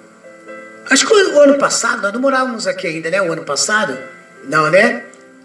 Acho 0.89 1.07
que 1.07 1.13
o 1.13 1.39
ano 1.39 1.57
passado, 1.57 2.01
nós 2.01 2.11
não 2.11 2.19
morávamos 2.19 2.67
aqui 2.67 2.87
ainda, 2.87 3.09
né? 3.09 3.21
O 3.21 3.31
ano 3.31 3.43
passado? 3.43 3.97
Não, 4.49 4.69
né? 4.69 5.03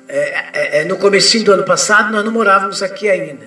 É, 0.08 0.18
é, 0.52 0.80
é 0.80 0.84
no 0.84 0.96
comecinho 0.96 1.44
do 1.44 1.52
ano 1.52 1.64
passado 1.64 2.12
nós 2.12 2.24
não 2.24 2.32
morávamos 2.32 2.82
aqui 2.82 3.08
ainda. 3.08 3.46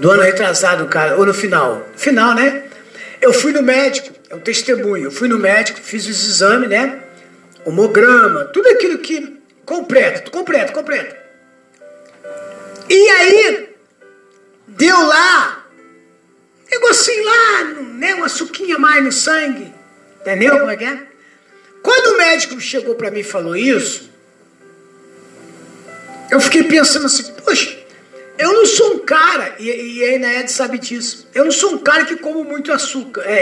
Do 0.00 0.12
ano 0.12 0.22
retrasado, 0.22 0.86
cara, 0.86 1.16
ou 1.16 1.26
no 1.26 1.34
final. 1.34 1.84
Final, 1.96 2.32
né? 2.32 2.62
Eu 3.20 3.32
fui 3.32 3.52
no 3.52 3.60
médico, 3.60 4.14
é 4.30 4.36
um 4.36 4.40
testemunho. 4.40 5.04
Eu 5.04 5.10
fui 5.10 5.26
no 5.26 5.38
médico, 5.38 5.80
fiz 5.80 6.06
os 6.06 6.28
exames, 6.28 6.68
né? 6.68 7.00
Homograma, 7.64 8.44
tudo 8.44 8.68
aquilo 8.68 8.98
que. 8.98 9.36
Completo, 9.64 10.30
completo, 10.30 10.72
completo. 10.72 11.25
E 12.88 13.10
aí, 13.10 13.68
deu 14.68 15.00
lá, 15.06 15.66
negocinho 16.70 17.24
lá, 17.24 17.64
né, 17.94 18.14
uma 18.14 18.28
suquinha 18.28 18.78
mais 18.78 19.02
no 19.04 19.12
sangue. 19.12 19.72
Entendeu 20.20 20.58
como 20.58 20.70
é 20.70 20.76
que 20.76 20.84
é? 20.84 21.06
Quando 21.82 22.14
o 22.14 22.18
médico 22.18 22.60
chegou 22.60 22.94
para 22.94 23.10
mim 23.10 23.20
e 23.20 23.24
falou 23.24 23.56
isso, 23.56 24.10
eu 26.30 26.40
fiquei 26.40 26.64
pensando 26.64 27.06
assim, 27.06 27.32
poxa, 27.44 27.76
eu 28.38 28.52
não 28.52 28.66
sou 28.66 28.94
um 28.94 28.98
cara, 29.00 29.54
e, 29.58 29.68
e 29.68 30.04
a 30.04 30.14
Enaed 30.14 30.50
sabe 30.50 30.78
disso, 30.78 31.28
eu 31.34 31.44
não 31.44 31.52
sou 31.52 31.74
um 31.74 31.78
cara 31.78 32.04
que 32.04 32.16
como 32.16 32.44
muito 32.44 32.72
açúcar, 32.72 33.22
é, 33.24 33.36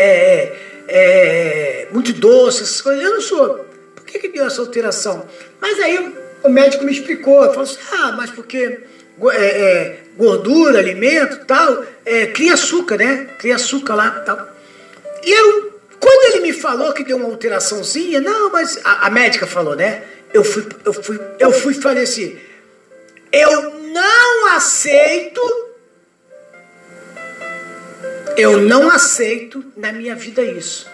é, 0.87 1.87
é, 1.87 1.89
muito 1.91 2.13
doce, 2.13 2.63
essas 2.63 2.81
coisas, 2.81 3.03
eu 3.03 3.13
não 3.13 3.21
sou. 3.21 3.67
Por 3.95 4.05
que, 4.05 4.19
que 4.19 4.29
deu 4.29 4.47
essa 4.47 4.61
alteração? 4.61 5.27
Mas 5.61 5.81
aí 5.81 6.15
o 6.43 6.49
médico 6.49 6.85
me 6.85 6.93
explicou, 6.93 7.43
falou 7.47 7.63
assim, 7.63 7.79
ah, 7.93 8.13
mas 8.13 8.31
porque 8.31 8.81
é, 9.31 9.37
é, 9.37 9.97
gordura, 10.17 10.79
alimento 10.79 11.45
tal, 11.47 11.85
é, 12.05 12.27
cria 12.27 12.55
açúcar, 12.55 12.97
né? 12.97 13.29
Cria 13.39 13.57
açúcar 13.57 13.95
lá 13.95 14.11
tal. 14.11 14.49
E 15.23 15.31
eu, 15.31 15.81
quando 16.01 16.35
ele 16.35 16.43
me 16.43 16.53
falou 16.53 16.93
que 16.93 17.05
deu 17.05 17.17
uma 17.17 17.27
alteraçãozinha, 17.27 18.21
não, 18.21 18.51
mas 18.51 18.79
a, 18.85 19.07
a 19.07 19.11
médica 19.11 19.47
falou, 19.47 19.75
né? 19.77 20.03
Eu 20.33 20.43
fui, 20.45 20.67
eu 20.85 20.93
fui, 20.93 21.21
eu 21.39 21.53
fui 21.53 21.75
falei 21.75 22.03
assim, 22.03 22.39
eu 23.33 23.71
não 23.81 24.47
aceito, 24.49 25.41
eu 28.37 28.59
não 28.59 28.91
aceito 28.91 29.65
na 29.77 29.93
minha 29.93 30.15
vida 30.15 30.43
isso. 30.43 30.93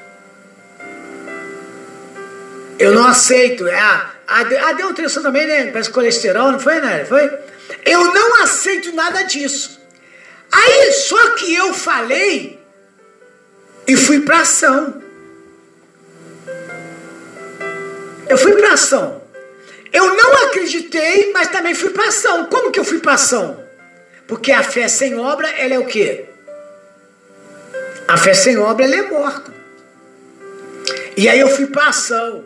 Eu 2.78 2.92
não 2.92 3.06
aceito. 3.06 3.66
É, 3.66 3.78
a, 3.78 4.10
a, 4.26 4.40
a 4.40 4.72
deu 4.72 4.88
alteração 4.88 5.22
também, 5.22 5.46
né? 5.46 5.66
Parece 5.70 5.90
colesterol, 5.90 6.52
não 6.52 6.58
foi, 6.58 6.80
né? 6.80 7.04
Foi? 7.04 7.30
Eu 7.84 8.12
não 8.12 8.42
aceito 8.42 8.92
nada 8.92 9.22
disso. 9.22 9.80
Aí 10.50 10.92
só 10.92 11.30
que 11.30 11.54
eu 11.54 11.72
falei 11.72 12.60
e 13.86 13.96
fui 13.96 14.20
para 14.20 14.40
ação. 14.40 15.02
Eu 18.28 18.38
fui 18.38 18.54
para 18.56 18.72
ação. 18.72 19.22
Eu 19.92 20.14
não 20.14 20.46
acreditei, 20.46 21.32
mas 21.32 21.48
também 21.48 21.74
fui 21.74 21.90
para 21.90 22.08
ação. 22.08 22.46
Como 22.46 22.70
que 22.70 22.78
eu 22.78 22.84
fui 22.84 23.00
para 23.00 23.14
ação? 23.14 23.64
Porque 24.26 24.52
a 24.52 24.62
fé 24.62 24.86
sem 24.86 25.18
obra, 25.18 25.48
ela 25.50 25.74
é 25.74 25.78
o 25.78 25.86
quê? 25.86 26.26
A 28.06 28.16
fé 28.16 28.32
sem 28.34 28.56
obra, 28.58 28.84
ela 28.84 28.94
é 28.94 29.02
morta. 29.02 29.52
E 31.16 31.28
aí 31.28 31.40
eu 31.40 31.48
fui 31.48 31.66
para 31.66 31.88
ação. 31.88 32.44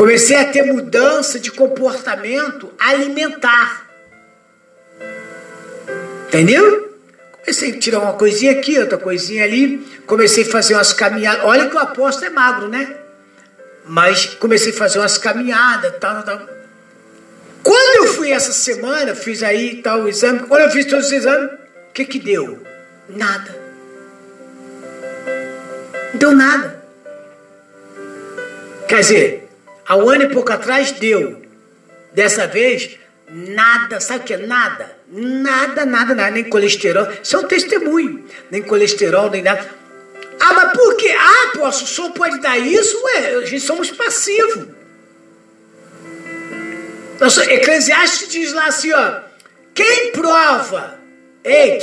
Comecei 0.00 0.34
a 0.34 0.46
ter 0.46 0.62
mudança 0.62 1.38
de 1.38 1.52
comportamento 1.52 2.72
alimentar. 2.78 3.86
Entendeu? 6.26 6.96
Comecei 7.32 7.72
a 7.72 7.78
tirar 7.78 7.98
uma 7.98 8.14
coisinha 8.14 8.52
aqui, 8.52 8.78
outra 8.78 8.96
coisinha 8.96 9.44
ali. 9.44 9.76
Comecei 10.06 10.44
a 10.44 10.46
fazer 10.46 10.72
umas 10.72 10.94
caminhadas. 10.94 11.44
Olha 11.44 11.68
que 11.68 11.76
o 11.76 11.78
apóstolo 11.78 12.28
é 12.28 12.30
magro, 12.30 12.68
né? 12.68 12.96
Mas 13.84 14.24
comecei 14.24 14.72
a 14.72 14.74
fazer 14.74 15.00
umas 15.00 15.18
caminhadas, 15.18 15.92
tal, 16.00 16.22
tal. 16.22 16.48
Quando 17.62 18.06
eu 18.06 18.14
fui 18.14 18.32
essa 18.32 18.52
semana, 18.52 19.14
fiz 19.14 19.42
aí 19.42 19.82
tal 19.82 20.08
exame. 20.08 20.38
Quando 20.38 20.62
eu 20.62 20.70
fiz 20.70 20.86
todos 20.86 21.08
os 21.08 21.12
exames, 21.12 21.50
o 21.90 21.92
que 21.92 22.06
que 22.06 22.18
deu? 22.18 22.58
Nada. 23.06 23.54
Não 26.14 26.18
deu 26.18 26.34
nada. 26.34 26.82
Quer 28.88 29.00
dizer, 29.00 29.49
Há 29.90 29.96
um 29.96 30.08
ano 30.08 30.22
e 30.22 30.28
pouco 30.28 30.52
atrás 30.52 30.92
deu. 30.92 31.42
Dessa 32.12 32.46
vez, 32.46 32.96
nada, 33.28 33.98
sabe 33.98 34.20
o 34.20 34.22
que 34.22 34.34
é 34.34 34.36
nada? 34.36 34.96
Nada, 35.08 35.84
nada, 35.84 36.14
nada, 36.14 36.30
nem 36.30 36.44
colesterol. 36.44 37.08
Isso 37.20 37.34
é 37.34 37.40
um 37.40 37.48
testemunho. 37.48 38.24
Nem 38.52 38.62
colesterol, 38.62 39.28
nem 39.28 39.42
nada. 39.42 39.68
Ah, 40.38 40.54
mas 40.54 40.72
por 40.74 40.94
quê? 40.94 41.12
Ah, 41.18 41.58
posso, 41.58 41.82
o 41.82 41.88
senhor 41.88 42.12
pode 42.12 42.38
dar 42.38 42.56
isso? 42.56 43.02
Ué, 43.02 43.34
a 43.34 43.44
gente 43.44 43.64
somos 43.64 43.90
passivos. 43.90 44.68
Nossa, 47.18 47.52
Eclesiastes 47.52 48.28
diz 48.28 48.52
lá 48.52 48.66
assim, 48.66 48.92
ó. 48.92 49.22
Quem 49.74 50.12
prova? 50.12 51.00
Ei, 51.42 51.80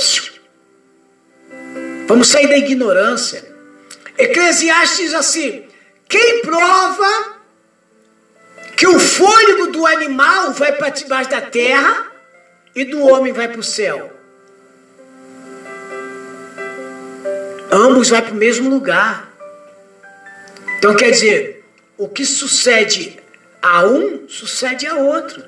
vamos 2.06 2.28
sair 2.28 2.46
da 2.46 2.56
ignorância. 2.56 3.44
Eclesiastes 4.16 4.96
diz 4.96 5.14
assim: 5.14 5.66
quem 6.08 6.40
prova 6.40 7.37
que 8.78 8.86
o 8.86 9.00
fôlego 9.00 9.72
do 9.72 9.84
animal 9.84 10.52
vai 10.52 10.70
para 10.70 10.90
debaixo 10.90 11.28
da 11.28 11.40
terra 11.40 12.12
e 12.76 12.84
do 12.84 13.02
homem 13.02 13.32
vai 13.32 13.48
para 13.48 13.58
o 13.58 13.62
céu. 13.62 14.12
Ambos 17.72 18.08
vão 18.08 18.22
para 18.22 18.32
o 18.32 18.36
mesmo 18.36 18.70
lugar. 18.70 19.34
Então 20.78 20.94
quer 20.94 21.10
dizer, 21.10 21.64
o 21.96 22.08
que 22.08 22.24
sucede 22.24 23.18
A 23.60 23.84
um 23.84 24.28
sucede 24.28 24.86
a 24.86 24.94
outro. 24.94 25.42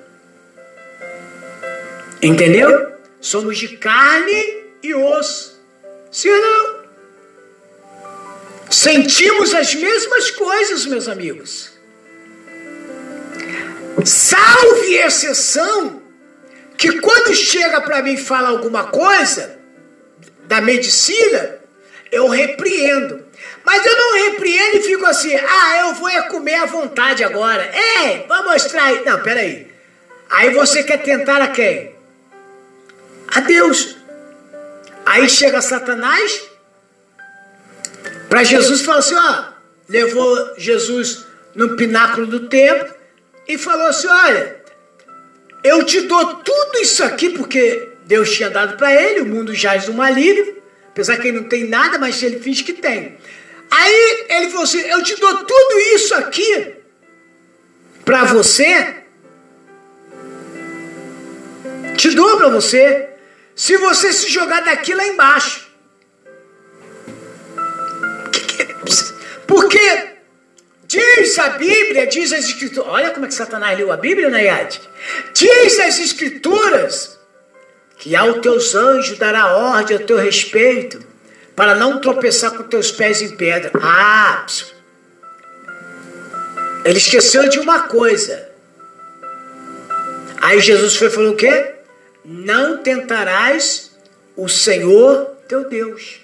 Entendeu? 2.20 2.92
Somos 3.20 3.56
de 3.56 3.76
carne 3.76 4.64
e 4.82 4.92
osso. 4.92 5.62
Sim 6.10 6.30
ou 6.30 6.40
não? 6.40 6.80
Sentimos 8.68 9.54
as 9.54 9.72
mesmas 9.76 10.32
coisas, 10.32 10.84
meus 10.86 11.06
amigos. 11.06 11.79
Salve 14.04 14.94
exceção 14.96 16.02
que 16.76 17.00
quando 17.00 17.34
chega 17.34 17.80
para 17.80 18.02
mim 18.02 18.14
e 18.14 18.16
fala 18.16 18.48
alguma 18.48 18.84
coisa 18.84 19.58
da 20.44 20.60
medicina, 20.60 21.58
eu 22.10 22.28
repreendo. 22.28 23.24
Mas 23.64 23.84
eu 23.84 23.96
não 23.96 24.24
repreendo 24.24 24.76
e 24.78 24.82
fico 24.82 25.04
assim, 25.06 25.34
ah, 25.34 25.78
eu 25.80 25.94
vou 25.94 26.08
é 26.08 26.22
comer 26.22 26.54
à 26.54 26.66
vontade 26.66 27.22
agora. 27.22 27.62
É, 27.62 28.26
vou 28.26 28.44
mostrar 28.44 28.84
aí. 28.84 29.04
Não, 29.04 29.20
peraí. 29.22 29.70
Aí 30.30 30.50
você 30.50 30.82
quer 30.82 31.02
tentar 31.02 31.42
a 31.42 31.48
quem? 31.48 31.94
A 33.28 33.40
Deus. 33.40 33.96
Aí 35.04 35.28
chega 35.28 35.60
Satanás 35.60 36.48
para 38.28 38.44
Jesus 38.44 38.80
e 38.80 38.84
fala 38.84 39.00
assim, 39.00 39.16
ó, 39.16 39.44
levou 39.88 40.54
Jesus 40.56 41.26
no 41.54 41.76
pináculo 41.76 42.26
do 42.26 42.48
templo 42.48 42.99
e 43.54 43.58
falou 43.58 43.88
assim, 43.88 44.06
olha, 44.06 44.56
eu 45.64 45.84
te 45.84 46.02
dou 46.02 46.36
tudo 46.36 46.78
isso 46.78 47.02
aqui 47.02 47.30
porque 47.30 47.88
Deus 48.04 48.30
tinha 48.30 48.48
dado 48.48 48.76
para 48.76 48.94
ele, 48.94 49.22
o 49.22 49.26
mundo 49.26 49.52
jaz 49.52 49.86
do 49.86 49.92
maligno, 49.92 50.54
apesar 50.88 51.16
que 51.16 51.28
ele 51.28 51.38
não 51.38 51.48
tem 51.48 51.64
nada, 51.68 51.98
mas 51.98 52.22
ele 52.22 52.38
finge 52.38 52.62
que 52.62 52.72
tem. 52.72 53.18
Aí 53.68 54.26
ele 54.28 54.50
falou 54.50 54.64
assim: 54.64 54.80
Eu 54.80 55.02
te 55.02 55.16
dou 55.16 55.44
tudo 55.44 55.78
isso 55.94 56.14
aqui 56.14 56.74
para 58.04 58.24
você. 58.24 58.96
Te 61.96 62.10
dou 62.10 62.36
para 62.36 62.48
você. 62.48 63.08
Se 63.54 63.76
você 63.76 64.12
se 64.12 64.28
jogar 64.28 64.60
daqui 64.60 64.94
lá 64.94 65.06
embaixo. 65.06 65.68
Porque 69.46 70.19
diz 70.90 71.38
a 71.38 71.50
Bíblia, 71.50 72.06
diz 72.08 72.32
as 72.32 72.46
Escrituras. 72.46 72.92
Olha 72.92 73.10
como 73.10 73.24
é 73.24 73.28
que 73.28 73.34
Satanás 73.34 73.78
leu 73.78 73.92
a 73.92 73.96
Bíblia, 73.96 74.28
Nayade. 74.28 74.80
Diz 75.32 75.78
as 75.78 76.00
Escrituras 76.00 77.18
que 77.96 78.16
ao 78.16 78.40
teus 78.40 78.74
anjos 78.74 79.16
dará 79.16 79.56
ordem 79.56 79.96
a 79.96 80.00
teu 80.00 80.16
respeito 80.16 81.00
para 81.54 81.76
não 81.76 82.00
tropeçar 82.00 82.50
com 82.52 82.64
teus 82.64 82.90
pés 82.90 83.22
em 83.22 83.30
pedra. 83.36 83.70
Ah, 83.80 84.44
ele 86.84 86.98
esqueceu 86.98 87.48
de 87.48 87.60
uma 87.60 87.82
coisa. 87.82 88.48
Aí 90.40 90.60
Jesus 90.60 90.96
foi 90.96 91.08
falou 91.08 91.34
o 91.34 91.36
quê? 91.36 91.74
Não 92.24 92.78
tentarás 92.78 93.92
o 94.36 94.48
Senhor 94.48 95.36
teu 95.46 95.68
Deus. 95.68 96.20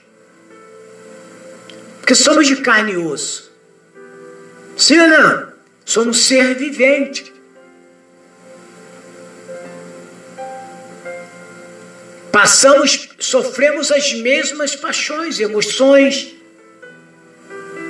Porque 2.01 2.15
somos 2.15 2.47
de 2.47 2.57
carne 2.57 2.93
e 2.93 2.97
osso. 2.97 3.46
Sim 4.77 5.01
ou 5.01 5.09
não? 5.09 5.53
Somos 5.85 6.19
ser 6.21 6.55
vivente. 6.55 7.33
Passamos, 12.31 13.09
sofremos 13.19 13.91
as 13.91 14.13
mesmas 14.13 14.77
paixões, 14.77 15.41
emoções. 15.41 16.35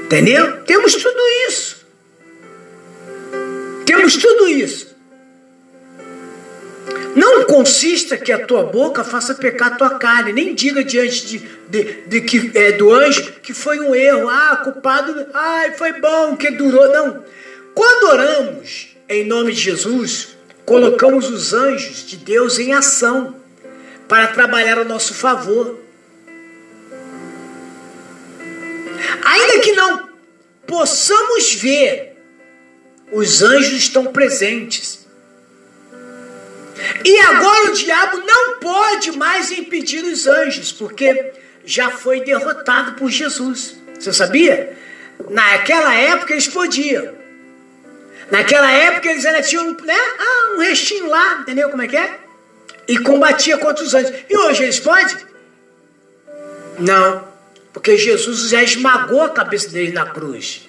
Entendeu? 0.04 0.62
Temos 0.64 0.94
tudo 0.94 1.20
isso. 1.48 1.84
Temos 3.84 4.16
tudo 4.16 4.48
isso. 4.48 4.95
Não 7.14 7.44
consista 7.44 8.16
que 8.16 8.30
a 8.30 8.46
tua 8.46 8.64
boca 8.64 9.02
faça 9.02 9.34
pecar 9.34 9.72
a 9.72 9.76
tua 9.76 9.98
carne, 9.98 10.32
nem 10.32 10.54
diga 10.54 10.84
diante 10.84 11.26
de, 11.26 11.38
de, 11.68 11.82
de 12.06 12.20
que 12.20 12.50
é, 12.54 12.72
do 12.72 12.92
anjo 12.92 13.32
que 13.42 13.54
foi 13.54 13.80
um 13.80 13.94
erro, 13.94 14.28
ah, 14.28 14.60
culpado, 14.62 15.26
ai, 15.32 15.72
foi 15.72 15.98
bom, 16.00 16.36
que 16.36 16.50
durou. 16.50 16.92
Não. 16.92 17.24
Quando 17.74 18.10
oramos 18.10 18.96
em 19.08 19.24
nome 19.24 19.52
de 19.52 19.60
Jesus, 19.60 20.36
colocamos 20.64 21.30
os 21.30 21.54
anjos 21.54 22.06
de 22.06 22.16
Deus 22.16 22.58
em 22.58 22.72
ação 22.72 23.36
para 24.08 24.28
trabalhar 24.28 24.78
a 24.78 24.84
nosso 24.84 25.14
favor. 25.14 25.78
Ainda 29.24 29.58
que 29.60 29.72
não 29.72 30.08
possamos 30.66 31.54
ver, 31.54 32.16
os 33.12 33.42
anjos 33.42 33.78
estão 33.78 34.06
presentes. 34.06 35.05
E 37.04 37.18
agora 37.20 37.70
o 37.70 37.74
diabo 37.74 38.18
não 38.18 38.58
pode 38.58 39.12
mais 39.12 39.50
impedir 39.50 40.04
os 40.04 40.26
anjos, 40.26 40.72
porque 40.72 41.32
já 41.64 41.90
foi 41.90 42.20
derrotado 42.20 42.92
por 42.92 43.10
Jesus. 43.10 43.76
Você 43.98 44.12
sabia? 44.12 44.76
Naquela 45.30 45.94
época 45.94 46.32
eles 46.32 46.48
podiam. 46.48 47.14
Naquela 48.30 48.70
época 48.70 49.10
eles 49.10 49.24
ainda 49.24 49.42
tinham 49.42 49.72
né? 49.72 49.94
ah, 50.18 50.54
um 50.54 50.58
restinho 50.60 51.08
lá, 51.08 51.38
entendeu 51.40 51.70
como 51.70 51.82
é 51.82 51.88
que 51.88 51.96
é? 51.96 52.26
e 52.88 52.98
combatia 52.98 53.58
contra 53.58 53.84
os 53.84 53.94
anjos. 53.94 54.12
E 54.28 54.36
hoje 54.36 54.62
eles 54.62 54.80
podem? 54.80 55.16
Não, 56.78 57.26
porque 57.72 57.96
Jesus 57.96 58.50
já 58.50 58.62
esmagou 58.62 59.22
a 59.22 59.30
cabeça 59.30 59.70
dele 59.70 59.92
na 59.92 60.06
cruz. 60.06 60.68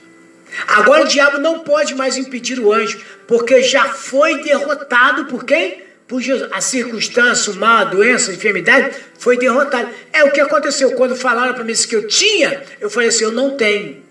Agora 0.68 1.04
o 1.04 1.08
diabo 1.08 1.38
não 1.38 1.60
pode 1.60 1.94
mais 1.94 2.18
impedir 2.18 2.60
o 2.60 2.74
anjo, 2.74 3.00
porque 3.28 3.62
já 3.62 3.86
foi 3.86 4.42
derrotado 4.42 5.26
por 5.26 5.44
quem? 5.44 5.86
Jesus. 6.22 6.50
A 6.54 6.62
circunstância, 6.62 7.52
o 7.52 7.56
mal, 7.58 7.80
a 7.80 7.84
doença, 7.84 8.32
a 8.32 8.34
enfermidade, 8.34 8.96
foi 9.20 9.38
derrotado. 9.38 9.90
É 10.14 10.24
o 10.24 10.32
que 10.32 10.40
aconteceu. 10.40 10.94
Quando 10.94 11.16
falaram 11.16 11.54
para 11.54 11.64
mim 11.64 11.74
que 11.74 11.96
eu 11.96 12.08
tinha, 12.08 12.64
eu 12.80 12.90
falei 12.90 13.10
assim: 13.10 13.26
eu 13.26 13.32
não 13.32 13.58
tenho. 13.58 14.04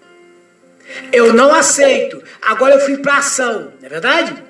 Eu 1.13 1.33
não 1.33 1.55
aceito. 1.55 2.23
Agora 2.43 2.75
eu 2.75 2.81
fui 2.81 2.99
para 2.99 3.17
ação, 3.17 3.73
não 3.81 3.87
é 3.87 3.89
verdade? 3.89 4.45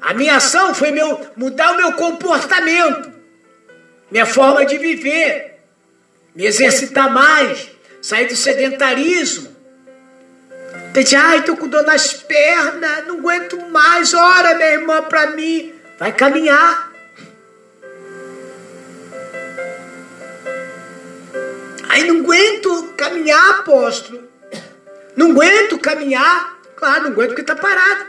A 0.00 0.14
minha 0.14 0.36
ação 0.36 0.74
foi 0.74 0.90
meu, 0.90 1.26
mudar 1.36 1.72
o 1.72 1.76
meu 1.76 1.92
comportamento, 1.94 3.10
minha 4.10 4.26
forma 4.26 4.64
de 4.64 4.78
viver, 4.78 5.58
me 6.34 6.46
exercitar 6.46 7.12
mais, 7.12 7.68
sair 8.00 8.26
do 8.26 8.36
sedentarismo. 8.36 9.56
Tem 10.92 11.04
ai, 11.18 11.42
tô 11.42 11.56
com 11.56 11.68
dor 11.68 11.82
nas 11.82 12.14
pernas, 12.14 13.06
não 13.06 13.18
aguento 13.18 13.58
mais, 13.68 14.14
ora, 14.14 14.54
minha 14.54 14.72
irmã, 14.72 15.02
para 15.02 15.32
mim. 15.32 15.74
Vai 15.98 16.12
caminhar. 16.12 16.92
Aí 21.88 22.04
não 22.04 22.20
aguento 22.20 22.92
caminhar, 22.96 23.60
apóstolo. 23.60 24.22
Não 25.16 25.30
aguento 25.30 25.78
caminhar. 25.78 26.58
Claro, 26.76 27.04
não 27.04 27.10
aguento 27.12 27.28
porque 27.28 27.40
está 27.40 27.56
parado. 27.56 28.06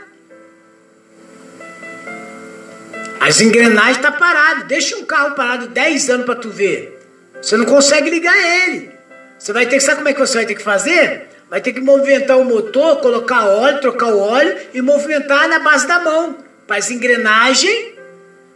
As 3.20 3.40
engrenagens 3.40 3.96
estão 3.96 4.12
tá 4.12 4.18
paradas. 4.18 4.64
Deixa 4.64 4.96
um 4.96 5.04
carro 5.04 5.34
parado 5.34 5.68
10 5.68 6.10
anos 6.10 6.26
para 6.26 6.34
tu 6.34 6.50
ver. 6.50 6.98
Você 7.40 7.56
não 7.56 7.64
consegue 7.64 8.10
ligar 8.10 8.36
ele. 8.36 8.90
Você 9.38 9.52
vai 9.52 9.66
ter 9.66 9.76
que, 9.76 9.80
sabe 9.80 9.98
como 9.98 10.08
é 10.08 10.12
que 10.12 10.20
você 10.20 10.38
vai 10.38 10.46
ter 10.46 10.54
que 10.54 10.62
fazer? 10.62 11.28
Vai 11.48 11.62
ter 11.62 11.72
que 11.72 11.80
movimentar 11.80 12.36
o 12.36 12.44
motor, 12.44 13.00
colocar 13.00 13.46
óleo, 13.46 13.80
trocar 13.80 14.08
o 14.08 14.18
óleo 14.18 14.56
e 14.74 14.82
movimentar 14.82 15.48
na 15.48 15.60
base 15.60 15.86
da 15.86 16.00
mão. 16.00 16.47
Para 16.68 16.76
as 16.76 16.90
engrenagens 16.90 17.94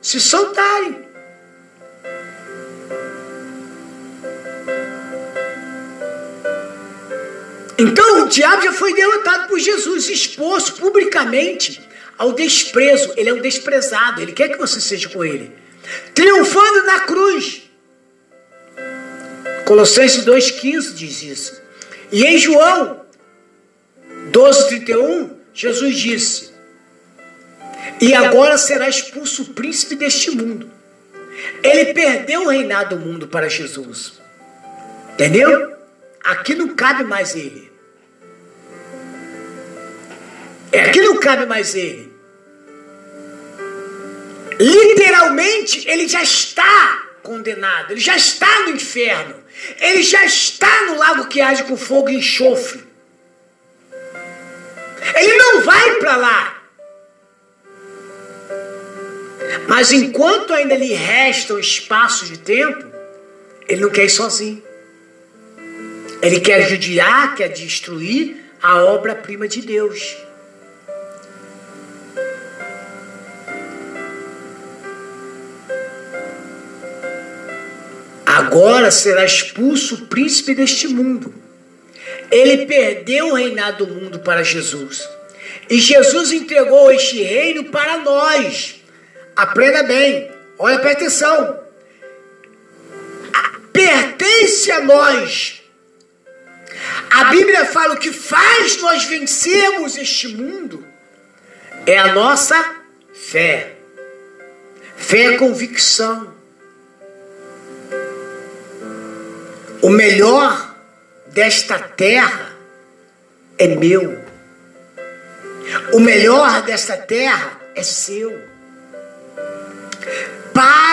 se 0.01 0.21
soltarem. 0.21 1.09
Então 7.79 8.25
o 8.25 8.29
diabo 8.29 8.63
já 8.63 8.73
foi 8.75 8.95
derrotado 8.95 9.49
por 9.49 9.59
Jesus, 9.59 10.09
exposto 10.09 10.75
publicamente 10.75 11.81
ao 12.19 12.33
desprezo. 12.33 13.15
Ele 13.17 13.31
é 13.31 13.35
um 13.35 13.41
desprezado. 13.41 14.21
Ele 14.21 14.33
quer 14.33 14.51
que 14.51 14.59
você 14.59 14.81
seja 14.81 15.09
com 15.09 15.25
ele. 15.25 15.51
Triunfando 16.15 16.85
na 16.85 17.01
cruz. 17.01 17.63
Colossenses 19.67 20.25
2,15 20.25 20.95
diz 20.95 21.23
isso. 21.23 21.63
E 22.13 22.25
em 22.25 22.37
João 22.37 23.01
12,31, 24.31 25.31
Jesus 25.55 25.97
disse: 25.97 26.52
E 28.03 28.13
agora 28.15 28.59
será 28.59 28.89
expulso 28.89 29.43
o 29.43 29.47
príncipe 29.55 29.95
deste 29.95 30.33
mundo. 30.33 30.69
Ele 31.63 31.95
perdeu 31.95 32.43
o 32.43 32.49
reinado 32.49 32.97
do 32.97 33.07
mundo 33.07 33.29
para 33.29 33.49
Jesus. 33.49 34.21
Entendeu? 35.13 35.73
Aqui 36.25 36.57
não 36.57 36.75
cabe 36.75 37.05
mais 37.05 37.37
ele. 37.37 37.71
Aqui 40.85 41.01
não 41.01 41.17
cabe 41.19 41.47
mais 41.47 41.77
ele. 41.77 42.13
Literalmente, 44.59 45.89
ele 45.89 46.09
já 46.09 46.25
está 46.25 47.07
condenado, 47.23 47.93
ele 47.93 48.01
já 48.01 48.17
está 48.17 48.63
no 48.63 48.71
inferno, 48.71 49.37
ele 49.79 50.03
já 50.03 50.25
está 50.25 50.87
no 50.87 50.97
lago 50.97 51.29
que 51.29 51.41
age 51.41 51.63
com 51.65 51.77
fogo 51.77 52.09
e 52.11 52.17
enxofre. 52.17 52.83
Ele 55.15 55.37
não 55.37 55.61
vai 55.63 55.95
para 56.01 56.17
lá. 56.17 56.62
Mas 59.69 59.93
enquanto 59.93 60.53
ainda 60.53 60.75
lhe 60.75 60.93
resta 60.93 61.55
um 61.55 61.59
espaço 61.59 62.27
de 62.27 62.39
tempo, 62.39 62.85
ele 63.69 63.83
não 63.83 63.91
quer 63.91 64.05
ir 64.05 64.11
sozinho. 64.11 64.63
Ele 66.21 66.41
quer 66.41 66.69
judiar, 66.69 67.35
quer 67.35 67.49
destruir 67.49 68.37
a 68.63 68.85
obra-prima 68.85 69.49
de 69.49 69.61
Deus. 69.61 70.17
Agora 78.25 78.91
será 78.91 79.25
expulso 79.25 79.95
o 79.95 80.07
príncipe 80.07 80.55
deste 80.55 80.89
mundo. 80.89 81.35
Ele 82.31 82.67
perdeu 82.67 83.29
o 83.29 83.35
reinado 83.35 83.85
do 83.85 83.95
mundo 83.95 84.21
para 84.21 84.43
Jesus. 84.43 85.07
E 85.69 85.79
Jesus 85.79 86.33
entregou 86.33 86.91
este 86.91 87.23
reino 87.23 87.65
para 87.65 87.99
nós. 87.99 88.82
Aprenda 89.37 89.83
bem, 89.83 90.31
olha, 90.59 90.79
presta 90.79 91.01
atenção. 91.01 91.63
Pertence 93.73 94.71
a 94.71 94.81
nós. 94.81 95.63
A 97.11 97.25
Bíblia 97.25 97.65
fala 97.65 97.95
o 97.95 97.99
que 97.99 98.13
faz 98.13 98.81
nós 98.81 99.05
vencermos 99.05 99.97
este 99.97 100.29
mundo 100.29 100.93
é 101.87 101.99
a 101.99 102.13
nossa 102.15 102.77
fé. 103.13 103.77
Fé 104.97 105.35
é 105.35 105.37
convicção. 105.37 106.33
O 109.81 109.91
melhor 109.91 110.77
desta 111.27 111.79
terra 111.79 112.53
é 113.59 113.67
meu. 113.67 114.23
O 115.93 115.99
melhor 115.99 116.63
desta 116.63 116.97
terra 116.97 117.61
é 117.75 117.83
seu. 117.83 118.52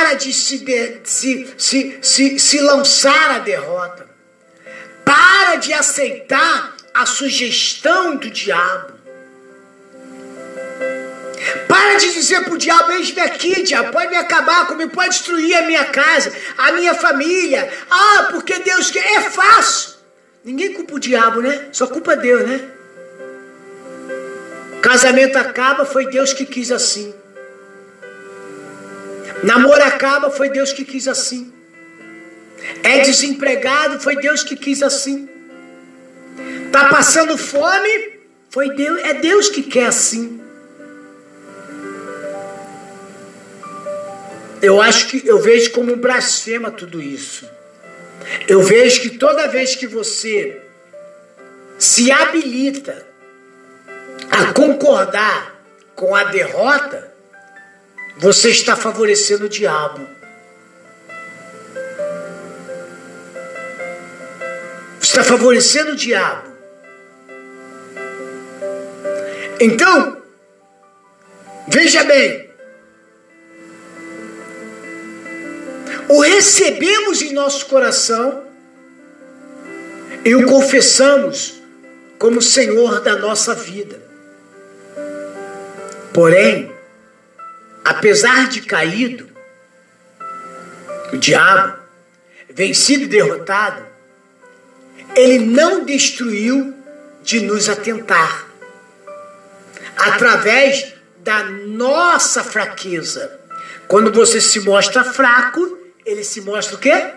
Para 0.10 0.18
de 0.18 0.34
se, 0.34 0.58
de, 0.58 1.02
se, 1.04 1.54
se, 1.56 2.00
se, 2.02 2.40
se 2.40 2.62
lançar 2.62 3.30
a 3.30 3.40
derrota. 3.40 4.08
Para 5.06 5.58
de 5.58 5.72
aceitar 5.72 6.76
a 6.92 7.06
sugestão 7.06 8.16
do 8.16 8.28
diabo. 8.28 8.94
Para 11.68 12.00
de 12.00 12.12
dizer 12.12 12.44
para 12.44 12.54
o 12.54 12.58
diabo, 12.58 12.92
eis-me 12.94 13.22
aqui, 13.22 13.62
diabo, 13.62 13.92
pode 13.92 14.10
me 14.10 14.18
acabar 14.18 14.66
comigo, 14.66 14.90
pode 14.90 15.10
destruir 15.10 15.54
a 15.54 15.62
minha 15.62 15.86
casa, 15.86 16.34
a 16.58 16.72
minha 16.72 16.96
família. 16.96 17.72
Ah, 17.88 18.30
porque 18.32 18.58
Deus 18.58 18.90
quer. 18.90 19.06
É 19.06 19.30
fácil. 19.30 19.92
Ninguém 20.44 20.74
culpa 20.74 20.96
o 20.96 21.00
diabo, 21.00 21.40
né? 21.40 21.68
Só 21.72 21.86
culpa 21.86 22.16
Deus, 22.16 22.50
né? 22.50 22.68
Casamento 24.82 25.38
acaba, 25.38 25.86
foi 25.86 26.08
Deus 26.08 26.34
que 26.34 26.48
quis 26.48 26.72
assim. 26.72 27.14
Namoro 29.44 29.84
acaba, 29.84 30.30
foi 30.30 30.50
Deus 30.50 30.74
que 30.74 30.84
quis 30.84 31.08
assim. 31.08 31.54
É 32.84 33.00
desempregado, 33.00 34.00
foi 34.00 34.16
Deus 34.18 34.44
que 34.44 34.56
quis 34.56 34.84
assim. 34.84 35.30
Tá 36.72 36.90
passando 36.90 37.38
fome, 37.38 38.20
foi 38.50 38.76
Deus, 38.76 39.00
é 39.04 39.14
Deus 39.14 39.50
que 39.50 39.64
quer 39.64 39.88
assim. 39.88 40.40
Eu 44.62 44.82
acho 44.82 45.08
que 45.08 45.26
eu 45.26 45.40
vejo 45.42 45.72
como 45.72 45.94
um 45.94 45.98
blasfema 45.98 46.70
tudo 46.70 47.02
isso. 47.02 47.50
Eu 48.48 48.62
vejo 48.62 49.02
que 49.02 49.18
toda 49.18 49.48
vez 49.48 49.76
que 49.76 49.88
você 49.88 50.62
se 51.78 52.12
habilita 52.12 53.08
a 54.30 54.54
concordar 54.54 55.64
com 55.96 56.14
a 56.14 56.26
derrota, 56.26 57.09
você 58.20 58.50
está 58.50 58.76
favorecendo 58.76 59.46
o 59.46 59.50
diabo. 59.50 60.06
Você 65.00 65.08
está 65.08 65.24
favorecendo 65.24 65.94
o 65.94 65.96
diabo. 65.96 66.50
Então, 69.62 70.22
veja 71.70 72.04
bem, 72.04 72.50
o 76.10 76.20
recebemos 76.20 77.22
em 77.22 77.32
nosso 77.32 77.68
coração 77.68 78.44
e 80.26 80.36
o 80.36 80.46
confessamos 80.46 81.62
como 82.18 82.42
Senhor 82.42 83.00
da 83.00 83.16
nossa 83.16 83.56
vida. 83.56 84.02
Porém, 86.14 86.79
apesar 87.90 88.48
de 88.50 88.62
caído, 88.62 89.28
o 91.12 91.18
diabo, 91.18 91.80
vencido 92.48 93.06
e 93.06 93.08
derrotado, 93.08 93.84
ele 95.16 95.40
não 95.40 95.84
destruiu 95.84 96.76
de 97.24 97.42
nos 97.42 97.68
atentar 97.68 98.46
através 99.98 100.94
da 101.18 101.44
nossa 101.46 102.44
fraqueza. 102.44 103.40
Quando 103.88 104.14
você 104.14 104.40
se 104.40 104.60
mostra 104.60 105.04
fraco, 105.04 105.80
ele 106.06 106.24
se 106.24 106.42
mostra 106.42 106.76
o 106.76 106.80
quê? 106.80 107.14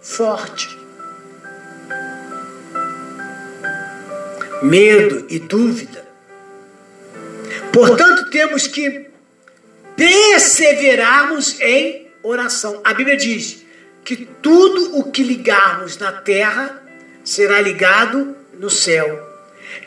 Forte. 0.00 0.78
Medo 4.62 5.26
e 5.28 5.40
dúvida. 5.40 6.06
Portanto, 7.72 8.30
temos 8.30 8.68
que 8.68 9.03
perseverarmos 9.96 11.60
em 11.60 12.08
oração. 12.22 12.80
A 12.84 12.94
Bíblia 12.94 13.16
diz 13.16 13.64
que 14.04 14.16
tudo 14.16 14.98
o 14.98 15.10
que 15.10 15.22
ligarmos 15.22 15.96
na 15.98 16.12
terra 16.12 16.82
será 17.24 17.60
ligado 17.60 18.36
no 18.54 18.68
céu. 18.70 19.32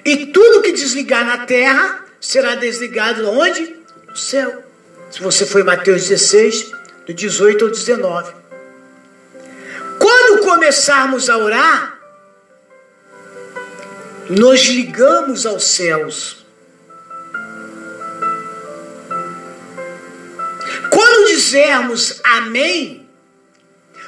E 0.04 0.28
tudo 0.28 0.62
que 0.62 0.72
desligar 0.72 1.26
na 1.26 1.46
terra 1.46 2.06
será 2.20 2.56
desligado 2.56 3.30
onde? 3.30 3.76
No 4.08 4.16
céu. 4.16 4.64
Se 5.12 5.22
você 5.22 5.46
foi 5.46 5.64
Mateus 5.64 6.08
16, 6.08 6.72
do 7.06 7.14
18 7.14 7.66
ao 7.66 7.72
19. 7.72 8.34
Quando 10.00 10.44
começarmos 10.44 11.30
a 11.30 11.38
orar, 11.38 12.00
nos 14.30 14.66
ligamos 14.66 15.46
aos 15.46 15.64
céus. 15.64 16.37
Dizermos 21.38 22.20
amém, 22.24 23.08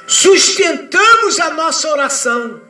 sustentamos 0.04 1.38
a 1.38 1.50
nossa 1.50 1.88
oração. 1.88 2.60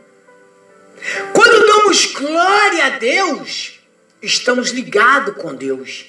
Quando 1.33 1.67
damos 1.67 2.07
glória 2.13 2.85
a 2.85 2.91
Deus, 2.91 3.81
estamos 4.21 4.71
ligados 4.71 5.35
com 5.37 5.55
Deus. 5.55 6.07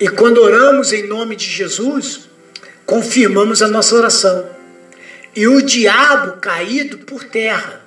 E 0.00 0.08
quando 0.08 0.38
oramos 0.38 0.92
em 0.92 1.06
nome 1.06 1.36
de 1.36 1.44
Jesus, 1.44 2.28
confirmamos 2.84 3.62
a 3.62 3.68
nossa 3.68 3.94
oração. 3.94 4.50
E 5.36 5.46
o 5.46 5.62
diabo 5.62 6.40
caído 6.40 6.98
por 6.98 7.22
terra, 7.22 7.80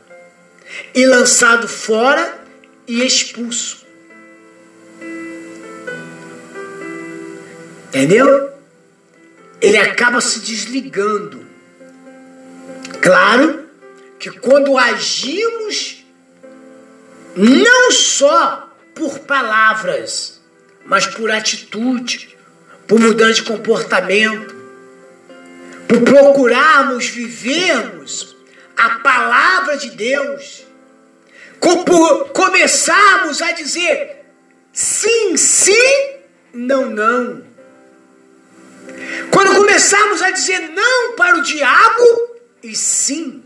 e 0.95 1.05
lançado 1.05 1.67
fora 1.67 2.41
e 2.87 3.05
expulso. 3.05 3.85
Entendeu? 7.89 8.52
Ele 9.63 9.77
acaba 9.77 10.19
se 10.19 10.41
desligando. 10.41 11.47
Claro 13.01 13.69
que 14.19 14.29
quando 14.29 14.77
agimos, 14.77 16.05
não 17.33 17.89
só 17.91 18.75
por 18.93 19.19
palavras, 19.19 20.41
mas 20.85 21.07
por 21.07 21.31
atitude, 21.31 22.37
por 22.85 22.99
mudança 22.99 23.35
de 23.35 23.43
comportamento, 23.43 24.53
por 25.87 26.01
procurarmos 26.01 27.07
vivermos 27.07 28.35
a 28.75 28.89
palavra 28.99 29.77
de 29.77 29.91
Deus, 29.91 30.65
por 31.61 32.29
começarmos 32.33 33.41
a 33.41 33.53
dizer 33.53 34.25
sim, 34.73 35.37
sim, 35.37 36.17
não, 36.53 36.89
não. 36.89 37.52
Quando 39.31 39.55
começarmos 39.55 40.21
a 40.21 40.31
dizer 40.31 40.69
não 40.69 41.15
para 41.15 41.37
o 41.37 41.41
diabo 41.41 42.37
e 42.61 42.75
sim 42.75 43.43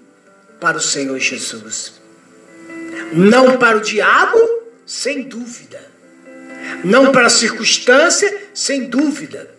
para 0.60 0.78
o 0.78 0.82
Senhor 0.82 1.18
Jesus. 1.20 1.94
Não 3.14 3.58
para 3.58 3.78
o 3.78 3.82
diabo, 3.82 4.40
sem 4.86 5.24
dúvida. 5.24 5.80
Não 6.84 7.12
para 7.12 7.28
a 7.28 7.30
circunstância, 7.30 8.50
sem 8.54 8.86
dúvida. 8.86 9.50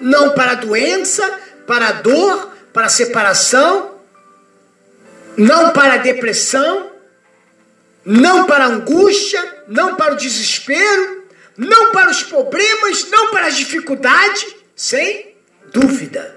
Não 0.00 0.34
para 0.34 0.52
a 0.52 0.56
doença, 0.56 1.40
para 1.66 1.88
a 1.88 1.92
dor, 1.92 2.52
para 2.72 2.86
a 2.86 2.90
separação, 2.90 4.00
não 5.36 5.70
para 5.70 5.94
a 5.94 5.98
depressão, 5.98 6.90
não 8.04 8.46
para 8.46 8.64
a 8.64 8.68
angústia, 8.68 9.62
não 9.68 9.94
para 9.94 10.14
o 10.14 10.16
desespero, 10.16 11.24
não 11.56 11.92
para 11.92 12.10
os 12.10 12.22
problemas, 12.22 13.08
não 13.10 13.30
para 13.30 13.46
as 13.46 13.56
dificuldades, 13.56 14.56
sem 14.74 15.34
dúvida 15.72 16.36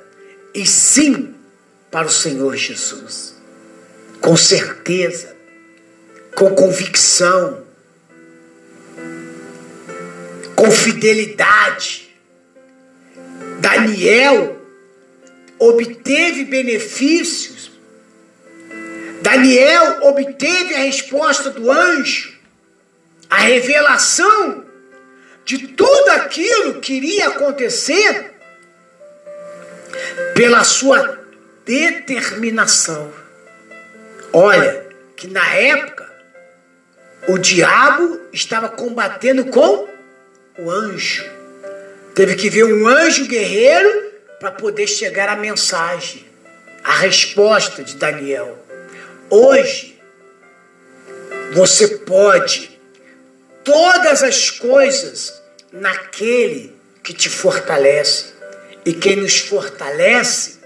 e 0.53 0.65
sim 0.65 1.35
para 1.91 2.07
o 2.07 2.11
Senhor 2.11 2.55
Jesus. 2.55 3.35
Com 4.21 4.35
certeza, 4.35 5.35
com 6.35 6.53
convicção, 6.55 7.63
com 10.55 10.71
fidelidade. 10.71 12.13
Daniel 13.59 14.61
obteve 15.59 16.45
benefícios. 16.45 17.71
Daniel 19.21 19.99
obteve 20.03 20.75
a 20.75 20.79
resposta 20.79 21.49
do 21.49 21.71
anjo, 21.71 22.37
a 23.29 23.37
revelação 23.37 24.64
de 25.45 25.67
tudo 25.67 26.09
aquilo 26.09 26.81
que 26.81 26.93
iria 26.93 27.27
acontecer 27.27 28.31
pela 30.33 30.63
sua 30.63 31.19
determinação. 31.63 33.13
Olha, 34.33 34.85
que 35.15 35.27
na 35.27 35.47
época 35.53 36.11
o 37.27 37.37
diabo 37.37 38.19
estava 38.33 38.67
combatendo 38.69 39.45
com 39.45 39.87
o 40.57 40.69
anjo. 40.69 41.23
Teve 42.15 42.35
que 42.35 42.49
ver 42.49 42.63
um 42.65 42.87
anjo 42.87 43.27
guerreiro 43.27 44.13
para 44.39 44.51
poder 44.51 44.87
chegar 44.87 45.29
a 45.29 45.35
mensagem, 45.35 46.25
a 46.83 46.95
resposta 46.97 47.83
de 47.83 47.95
Daniel. 47.95 48.57
Hoje, 49.29 50.01
você 51.53 51.99
pode 51.99 52.74
todas 53.65 54.23
as 54.23 54.49
coisas 54.49 55.33
naquele 55.73 56.73
que 57.03 57.13
te 57.13 57.29
fortalece. 57.29 58.33
E 58.85 58.93
quem 58.93 59.17
nos 59.17 59.39
fortalece 59.39 60.59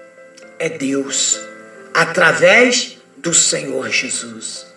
é 0.59 0.69
Deus, 0.69 1.39
através 1.93 2.97
do 3.17 3.33
Senhor 3.33 3.89
Jesus. 3.89 4.67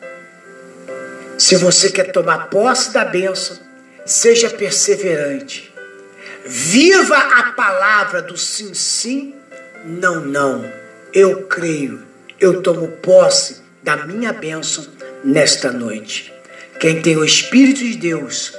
Se 1.36 1.56
você 1.56 1.90
quer 1.90 2.12
tomar 2.12 2.48
posse 2.48 2.92
da 2.92 3.04
bênção, 3.04 3.58
seja 4.06 4.48
perseverante. 4.48 5.72
Viva 6.44 7.16
a 7.16 7.52
palavra 7.52 8.22
do 8.22 8.36
sim, 8.36 8.74
sim, 8.74 9.34
não, 9.84 10.20
não. 10.20 10.64
Eu 11.12 11.46
creio, 11.46 12.02
eu 12.38 12.62
tomo 12.62 12.88
posse 12.88 13.62
da 13.82 13.96
minha 13.96 14.32
bênção 14.32 14.86
nesta 15.24 15.72
noite. 15.72 16.31
Quem 16.82 17.00
tem 17.00 17.16
o 17.16 17.24
Espírito 17.24 17.78
de 17.78 17.94
Deus, 17.94 18.52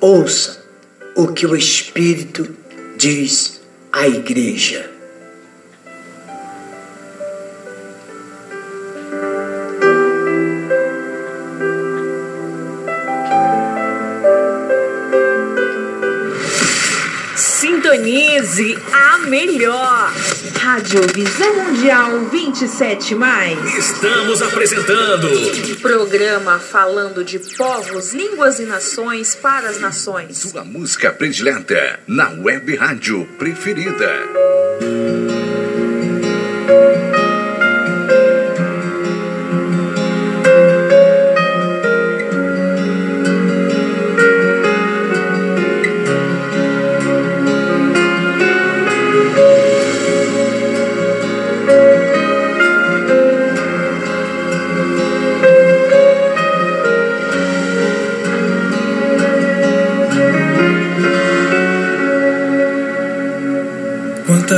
ouça 0.00 0.64
o 1.14 1.28
que 1.28 1.46
o 1.46 1.54
Espírito 1.54 2.48
diz 2.96 3.60
à 3.92 4.08
igreja. 4.08 4.90
Sintonize 18.42 18.76
a 18.92 19.18
melhor. 19.18 20.12
Rádio 20.60 21.00
Visão 21.14 21.54
Mundial 21.54 22.26
27 22.26 23.14
mais. 23.14 23.74
Estamos 23.76 24.42
apresentando 24.42 25.28
Programa 25.80 26.58
falando 26.58 27.24
de 27.24 27.38
povos, 27.38 28.12
línguas 28.12 28.58
e 28.58 28.64
nações 28.64 29.34
para 29.34 29.68
as 29.68 29.80
nações. 29.80 30.38
Sua 30.38 30.64
música 30.64 31.12
predileta 31.12 32.00
na 32.06 32.30
web 32.30 32.74
rádio 32.76 33.26
preferida. 33.38 34.12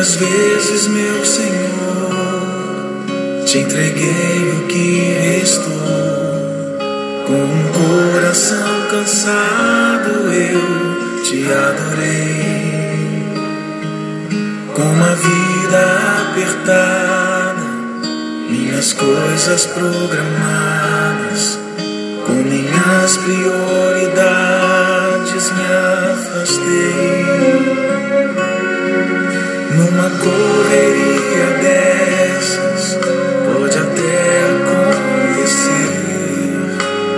Quantas 0.04 0.16
vezes, 0.16 0.86
meu 0.88 1.24
Senhor, 1.24 2.12
te 3.46 3.56
entreguei 3.56 4.50
o 4.52 4.66
que 4.66 5.14
restou. 5.14 5.64
Com 7.26 7.42
um 7.42 7.72
coração 7.72 8.82
cansado 8.90 10.10
eu 10.30 11.22
te 11.22 11.50
adorei. 11.50 12.52
Com 14.74 14.82
uma 14.82 15.14
vida 15.14 16.28
apertada, 16.28 17.64
minhas 18.50 18.92
coisas 18.92 19.64
programadas, 19.64 21.58
com 22.26 22.34
minhas 22.34 23.16
prioridades 23.16 24.34
me 25.50 25.64
afastei. 26.12 27.23
Numa 30.04 30.18
correria 30.18 31.46
dessas, 31.62 32.98
pode 33.46 33.78
até 33.78 34.44
acontecer 35.32 35.88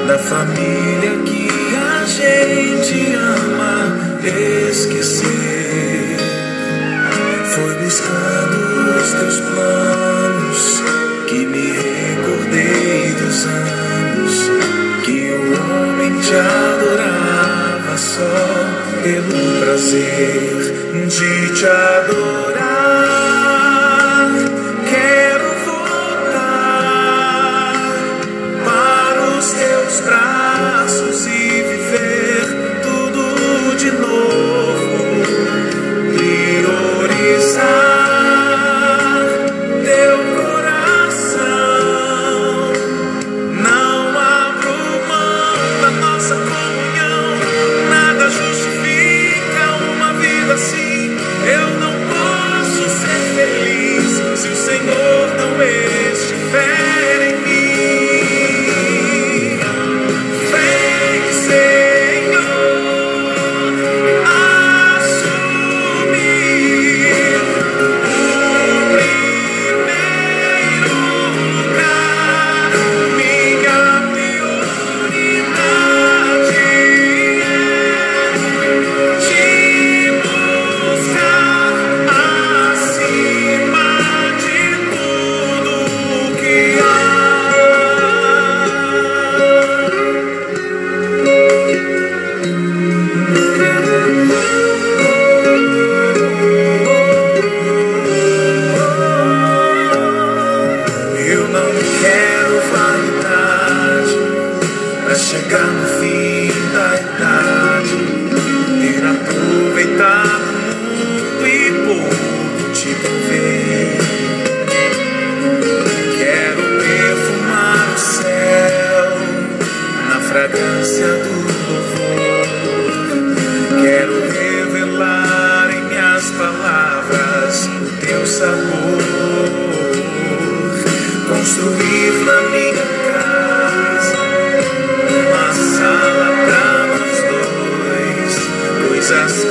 da 0.06 0.16
família 0.18 1.18
que 1.24 1.48
a 1.74 2.04
gente 2.06 3.12
ama 3.16 3.92
esquecer. 4.70 6.16
Foi 7.56 7.74
buscando 7.74 8.56
os 9.00 9.10
teus 9.14 9.40
planos 9.40 10.82
que 11.26 11.44
me 11.44 11.72
recordei 11.72 13.14
dos 13.14 13.46
anos 13.46 14.34
que 15.04 15.32
o 15.32 15.42
homem 15.58 16.20
te 16.20 16.34
adorava 16.36 17.98
só 17.98 18.38
pelo 19.02 19.60
prazer 19.60 20.54
de 21.08 21.52
te 21.52 21.66
adorar. 21.66 22.45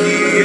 Que 0.03 0.44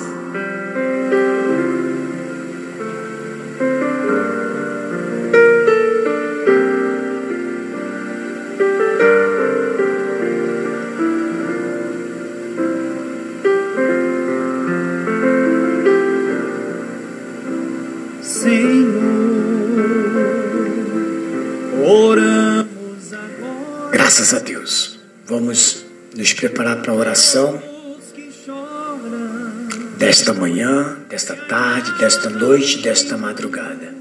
Desta 29.97 30.33
manhã, 30.33 30.97
desta 31.07 31.35
tarde, 31.35 31.97
desta 31.97 32.29
noite, 32.29 32.81
desta 32.81 33.17
madrugada. 33.17 33.93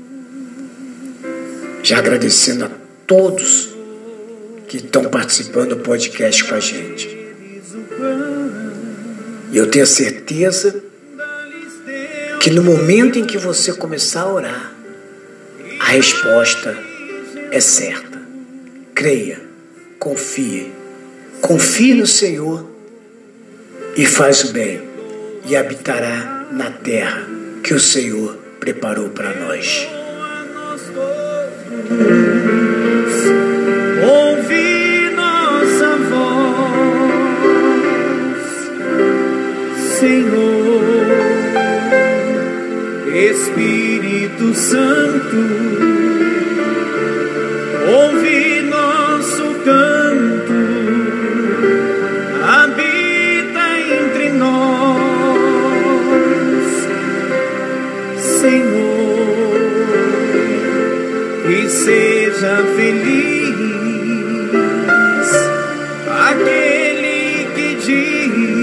Já 1.82 1.98
agradecendo 1.98 2.64
a 2.64 2.70
todos 3.06 3.70
que 4.66 4.78
estão 4.78 5.04
participando 5.04 5.76
do 5.76 5.82
podcast 5.82 6.44
com 6.44 6.54
a 6.54 6.60
gente. 6.60 7.06
E 9.52 9.56
eu 9.56 9.70
tenho 9.70 9.84
a 9.84 9.86
certeza 9.86 10.82
que 12.40 12.50
no 12.50 12.62
momento 12.62 13.18
em 13.18 13.24
que 13.24 13.36
você 13.36 13.72
começar 13.72 14.22
a 14.22 14.32
orar, 14.32 14.74
a 15.78 15.84
resposta 15.84 16.76
é 17.50 17.60
certa. 17.60 18.20
Creia, 18.94 19.40
confie, 19.98 20.72
confie 21.40 21.94
no 21.94 22.06
Senhor 22.06 22.79
e 23.96 24.06
faz 24.06 24.44
o 24.44 24.52
bem, 24.52 24.82
e 25.46 25.56
habitará 25.56 26.46
na 26.52 26.70
terra 26.70 27.26
que 27.62 27.74
o 27.74 27.80
Senhor 27.80 28.36
preparou 28.58 29.08
para 29.10 29.34
nós. 29.34 29.88
Ouvi 34.02 35.10
nossa 35.14 35.96
voz, 36.10 36.40
Senhor, 39.98 41.06
Espírito 43.14 44.54
Santo, 44.54 45.89
seja 62.40 62.56
feliz 62.74 63.54
aquele 66.08 67.44
que 67.54 67.68
diz: 67.84 68.62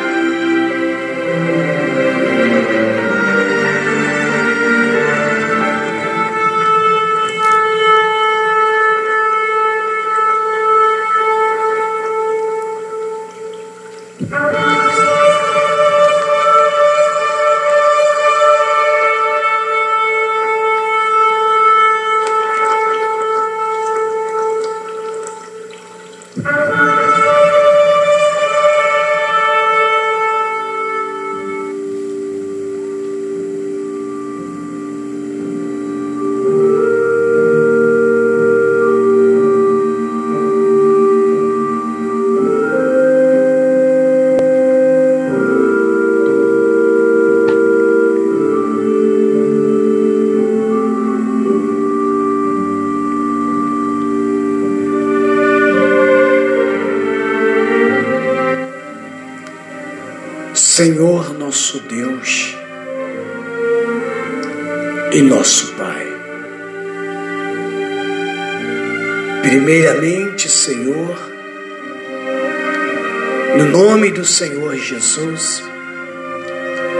Senhor 74.41 74.75
Jesus, 74.75 75.61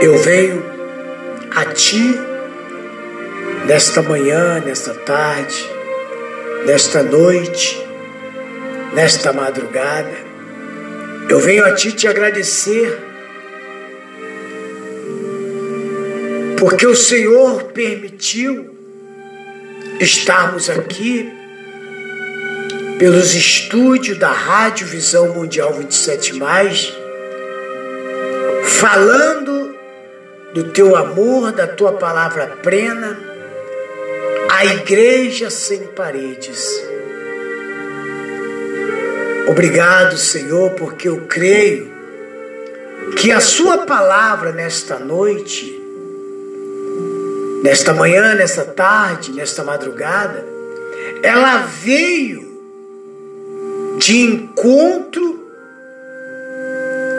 eu 0.00 0.16
venho 0.18 0.62
a 1.50 1.64
Ti 1.64 2.16
nesta 3.66 4.00
manhã, 4.00 4.60
nesta 4.60 4.94
tarde, 4.94 5.68
nesta 6.64 7.02
noite, 7.02 7.84
nesta 8.94 9.32
madrugada. 9.32 10.14
Eu 11.28 11.40
venho 11.40 11.64
a 11.64 11.74
Ti 11.74 11.90
te 11.90 12.06
agradecer 12.06 12.96
porque 16.60 16.86
o 16.86 16.94
Senhor 16.94 17.64
permitiu 17.72 18.72
estarmos 19.98 20.70
aqui 20.70 21.28
pelos 23.00 23.34
estúdios 23.34 24.16
da 24.16 24.30
Rádio 24.30 24.86
Visão 24.86 25.34
Mundial 25.34 25.74
27, 25.74 26.34
falando 28.82 29.76
do 30.52 30.64
teu 30.72 30.96
amor, 30.96 31.52
da 31.52 31.68
tua 31.68 31.92
palavra 31.92 32.48
plena, 32.64 33.16
a 34.50 34.64
igreja 34.66 35.50
sem 35.50 35.84
paredes. 35.84 36.82
Obrigado, 39.48 40.16
Senhor, 40.16 40.72
porque 40.72 41.08
eu 41.08 41.26
creio 41.28 41.92
que 43.16 43.30
a 43.30 43.38
Sua 43.38 43.86
palavra 43.86 44.50
nesta 44.50 44.98
noite 44.98 45.80
nesta 47.62 47.94
manhã, 47.94 48.34
nesta 48.34 48.64
tarde, 48.64 49.30
nesta 49.30 49.62
madrugada, 49.62 50.44
ela 51.22 51.58
veio 51.58 52.60
de 53.98 54.18
encontro 54.22 55.41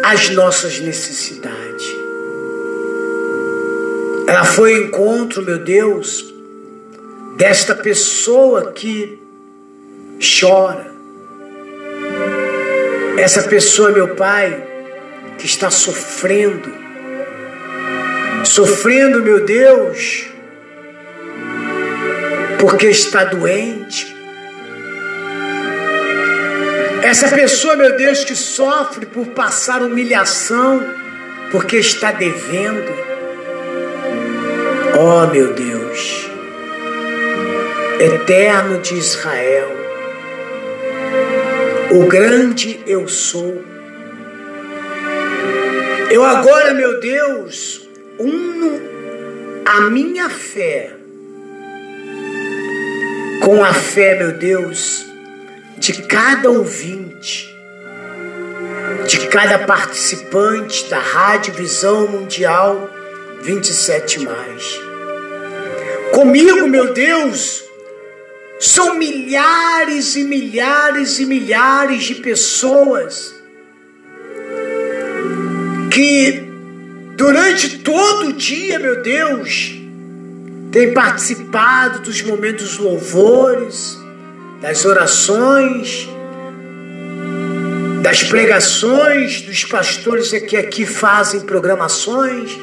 às 0.03 0.29
nossas 0.29 0.79
necessidades. 0.79 1.87
Ela 4.27 4.43
foi 4.43 4.75
ao 4.75 4.81
encontro, 4.81 5.41
meu 5.41 5.59
Deus, 5.59 6.33
desta 7.37 7.73
pessoa 7.73 8.71
que 8.73 9.17
chora. 10.19 10.91
Essa 13.17 13.43
pessoa, 13.43 13.91
meu 13.91 14.15
Pai, 14.15 14.61
que 15.37 15.45
está 15.45 15.71
sofrendo. 15.71 16.83
Sofrendo, 18.43 19.23
meu 19.23 19.45
Deus, 19.45 20.27
porque 22.59 22.87
está 22.87 23.23
doente. 23.23 24.12
Essa 27.03 27.27
pessoa, 27.27 27.75
meu 27.75 27.97
Deus, 27.97 28.23
que 28.23 28.33
sofre 28.33 29.05
por 29.05 29.27
passar 29.27 29.81
humilhação, 29.81 30.81
porque 31.51 31.75
está 31.75 32.13
devendo. 32.13 32.89
Ó 34.97 35.23
oh, 35.23 35.27
meu 35.27 35.53
Deus, 35.53 36.29
eterno 37.99 38.79
de 38.79 38.93
Israel, 38.93 39.69
o 41.91 42.07
grande 42.07 42.79
eu 42.87 43.05
sou. 43.09 43.61
Eu 46.09 46.23
agora, 46.23 46.73
meu 46.73 47.01
Deus, 47.01 47.85
uno 48.17 48.81
a 49.65 49.81
minha 49.89 50.29
fé 50.29 50.93
com 53.43 53.61
a 53.61 53.73
fé, 53.73 54.15
meu 54.15 54.31
Deus, 54.31 55.12
de 55.77 55.93
cada 56.03 56.49
ouvinte, 56.49 57.53
de 59.07 59.27
cada 59.27 59.59
participante 59.59 60.89
da 60.89 60.99
Rádio 60.99 61.53
Visão 61.53 62.07
Mundial 62.07 62.89
27 63.41 64.19
mais. 64.19 64.79
Comigo, 66.13 66.67
meu 66.67 66.93
Deus, 66.93 67.63
são 68.59 68.97
milhares 68.97 70.15
e 70.15 70.23
milhares 70.23 71.19
e 71.19 71.25
milhares 71.25 72.03
de 72.03 72.15
pessoas 72.15 73.33
que 75.91 76.43
durante 77.15 77.79
todo 77.79 78.29
o 78.29 78.33
dia, 78.33 78.79
meu 78.79 79.01
Deus, 79.01 79.73
tem 80.71 80.93
participado 80.93 81.99
dos 81.99 82.21
momentos 82.21 82.77
louvores, 82.77 83.97
das 84.63 84.85
orações, 84.85 86.07
das 88.01 88.23
pregações 88.23 89.41
dos 89.41 89.65
pastores 89.65 90.31
que 90.31 90.55
aqui 90.55 90.85
fazem 90.85 91.41
programações. 91.41 92.57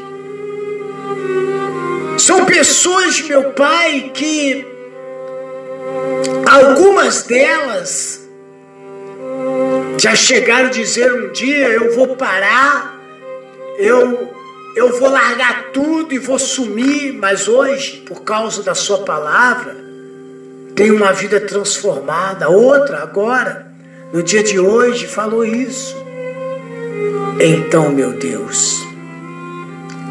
São 2.17 2.47
pessoas, 2.47 3.21
meu 3.21 3.53
Pai, 3.53 4.11
que 4.15 4.67
algumas 6.51 7.25
delas 7.25 8.27
já 9.99 10.15
chegaram 10.15 10.69
a 10.69 10.71
dizer 10.71 11.13
um 11.13 11.31
dia: 11.33 11.69
eu 11.69 11.95
vou 11.95 12.17
parar, 12.17 12.99
eu 13.79 14.31
eu 14.75 14.99
vou 14.99 15.11
largar 15.11 15.71
tudo 15.73 16.15
e 16.15 16.19
vou 16.19 16.39
sumir, 16.39 17.13
mas 17.13 17.47
hoje, 17.47 17.99
por 18.07 18.23
causa 18.23 18.63
da 18.63 18.75
Sua 18.75 19.05
palavra, 19.05 19.89
tem 20.81 20.91
uma 20.91 21.12
vida 21.12 21.39
transformada. 21.39 22.49
Outra, 22.49 23.03
agora, 23.03 23.66
no 24.14 24.22
dia 24.22 24.43
de 24.43 24.59
hoje, 24.59 25.07
falou 25.07 25.45
isso. 25.45 25.95
Então, 27.39 27.93
meu 27.93 28.14
Deus, 28.14 28.83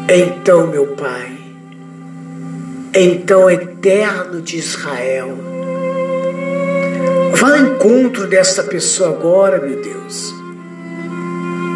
então, 0.08 0.68
meu 0.68 0.86
Pai, 0.94 1.32
então, 2.94 3.50
eterno 3.50 4.40
de 4.40 4.58
Israel, 4.58 5.36
vá 7.32 7.48
ao 7.48 7.56
encontro 7.56 8.28
desta 8.28 8.62
pessoa 8.62 9.10
agora, 9.10 9.58
meu 9.58 9.82
Deus 9.82 10.38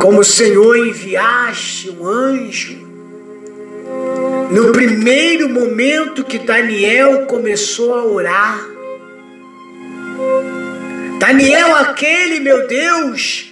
como 0.00 0.20
o 0.20 0.24
Senhor 0.24 0.76
enviaste 0.76 1.88
um 1.88 2.06
anjo, 2.06 2.76
no 4.50 4.70
primeiro 4.70 5.48
momento 5.48 6.22
que 6.24 6.38
Daniel 6.38 7.24
começou 7.24 7.94
a 7.94 8.04
orar, 8.04 8.73
Daniel, 11.18 11.74
aquele, 11.76 12.40
meu 12.40 12.66
Deus, 12.66 13.50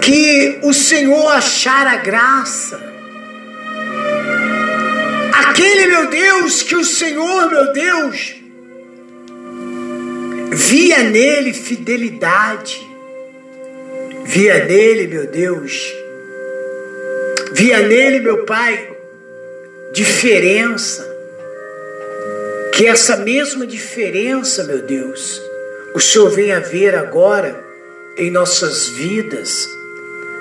que 0.00 0.60
o 0.62 0.72
Senhor 0.72 1.26
achara 1.32 1.96
graça. 1.96 2.80
Aquele, 5.32 5.86
meu 5.86 6.08
Deus, 6.08 6.62
que 6.62 6.76
o 6.76 6.84
Senhor, 6.84 7.50
meu 7.50 7.72
Deus, 7.72 8.36
via 10.52 11.02
nele 11.02 11.52
fidelidade, 11.52 12.88
via 14.24 14.64
nele, 14.64 15.08
meu 15.08 15.26
Deus, 15.26 15.92
via 17.52 17.80
nele, 17.80 18.20
meu 18.20 18.44
Pai, 18.44 18.96
diferença. 19.92 21.15
Que 22.76 22.86
essa 22.86 23.16
mesma 23.16 23.66
diferença, 23.66 24.62
meu 24.62 24.82
Deus, 24.82 25.40
o 25.94 25.98
Senhor 25.98 26.28
venha 26.28 26.60
ver 26.60 26.94
agora 26.94 27.58
em 28.18 28.30
nossas 28.30 28.86
vidas, 28.86 29.66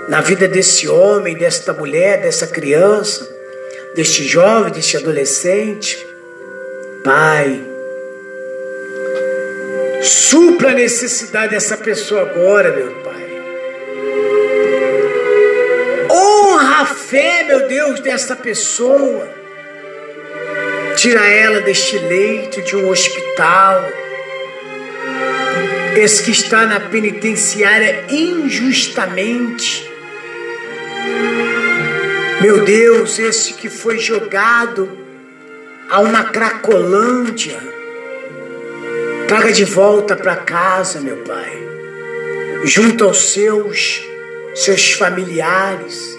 na 0.10 0.20
vida 0.20 0.46
desse 0.46 0.86
homem, 0.86 1.34
desta 1.34 1.72
mulher, 1.72 2.22
dessa 2.22 2.46
criança, 2.46 3.26
deste 3.96 4.26
jovem, 4.28 4.74
deste 4.74 4.98
adolescente. 4.98 6.06
Pai, 7.06 7.58
supra 10.04 10.72
a 10.72 10.74
necessidade 10.74 11.52
dessa 11.52 11.78
pessoa 11.78 12.24
agora, 12.24 12.70
meu 12.70 12.92
Pai. 12.96 13.30
Honra 16.12 16.82
a 16.82 16.86
fé, 16.86 17.46
meu 17.46 17.66
Deus, 17.66 18.02
desta 18.02 18.36
pessoa. 18.36 19.35
Tira 20.96 21.26
ela 21.28 21.62
deste 21.62 21.98
leito 21.98 22.62
de 22.62 22.76
um 22.76 22.90
hospital. 22.90 23.84
Esse 25.98 26.24
que 26.24 26.32
está 26.32 26.66
na 26.66 26.80
penitenciária 26.80 28.06
injustamente. 28.10 29.90
Meu 32.42 32.64
Deus, 32.64 33.20
esse 33.20 33.54
que 33.54 33.70
foi 33.70 33.98
jogado 34.00 34.90
a 35.90 36.00
uma 36.00 36.26
cracolândia. 36.26 37.58
Traga 39.28 39.52
de 39.52 39.66
volta 39.66 40.16
para 40.16 40.36
casa, 40.36 41.02
meu 41.02 41.18
Pai. 41.18 41.64
Junto 42.64 43.04
aos 43.04 43.32
seus, 43.32 44.02
seus 44.54 44.92
familiares. 44.94 46.18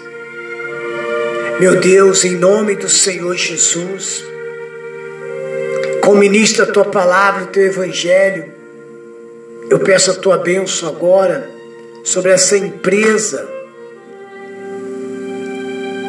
Meu 1.59 1.79
Deus, 1.79 2.23
em 2.23 2.35
nome 2.35 2.75
do 2.75 2.89
Senhor 2.89 3.35
Jesus, 3.35 4.23
como 6.07 6.19
ministra 6.19 6.63
a 6.63 6.71
tua 6.71 6.85
palavra, 6.85 7.43
o 7.43 7.47
teu 7.47 7.65
evangelho, 7.65 8.49
eu 9.69 9.77
peço 9.77 10.11
a 10.11 10.13
tua 10.13 10.37
bênção 10.37 10.87
agora 10.87 11.51
sobre 12.01 12.31
essa 12.31 12.57
empresa. 12.57 13.45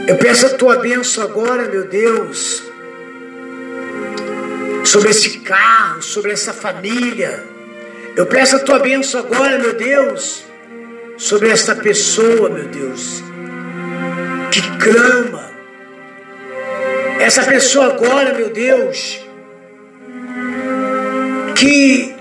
Eu 0.06 0.16
peço 0.18 0.46
a 0.46 0.50
tua 0.50 0.76
bênção 0.76 1.24
agora, 1.24 1.64
meu 1.64 1.88
Deus, 1.88 2.62
sobre 4.84 5.10
esse 5.10 5.40
carro, 5.40 6.00
sobre 6.00 6.30
essa 6.30 6.52
família. 6.52 7.42
Eu 8.14 8.26
peço 8.26 8.54
a 8.54 8.60
tua 8.60 8.78
bênção 8.78 9.18
agora, 9.18 9.58
meu 9.58 9.72
Deus, 9.72 10.44
sobre 11.16 11.48
esta 11.48 11.74
pessoa, 11.74 12.48
meu 12.48 12.66
Deus, 12.66 13.20
que 14.52 14.62
clama. 14.78 15.50
Essa 17.18 17.42
pessoa 17.42 17.86
agora, 17.86 18.32
meu 18.32 18.48
Deus, 18.48 19.26
que 21.58 22.14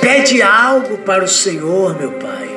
pede 0.00 0.42
algo 0.42 0.98
para 0.98 1.24
o 1.24 1.28
Senhor, 1.28 1.98
meu 1.98 2.12
Pai. 2.12 2.48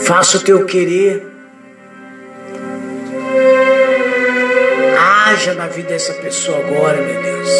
Faça 0.00 0.38
o 0.38 0.40
teu 0.40 0.64
querer. 0.64 1.24
Haja 4.98 5.54
na 5.54 5.68
vida 5.68 5.90
dessa 5.90 6.14
pessoa 6.14 6.58
agora, 6.58 7.00
meu 7.00 7.22
Deus. 7.22 7.50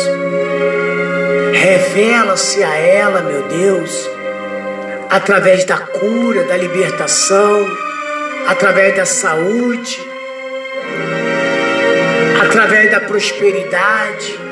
Revela-se 1.52 2.64
a 2.64 2.74
ela, 2.74 3.20
meu 3.20 3.42
Deus, 3.42 4.08
através 5.10 5.64
da 5.64 5.78
cura, 5.78 6.44
da 6.44 6.56
libertação, 6.56 7.66
através 8.48 8.96
da 8.96 9.04
saúde, 9.04 10.00
através 12.42 12.90
da 12.90 13.00
prosperidade. 13.00 14.47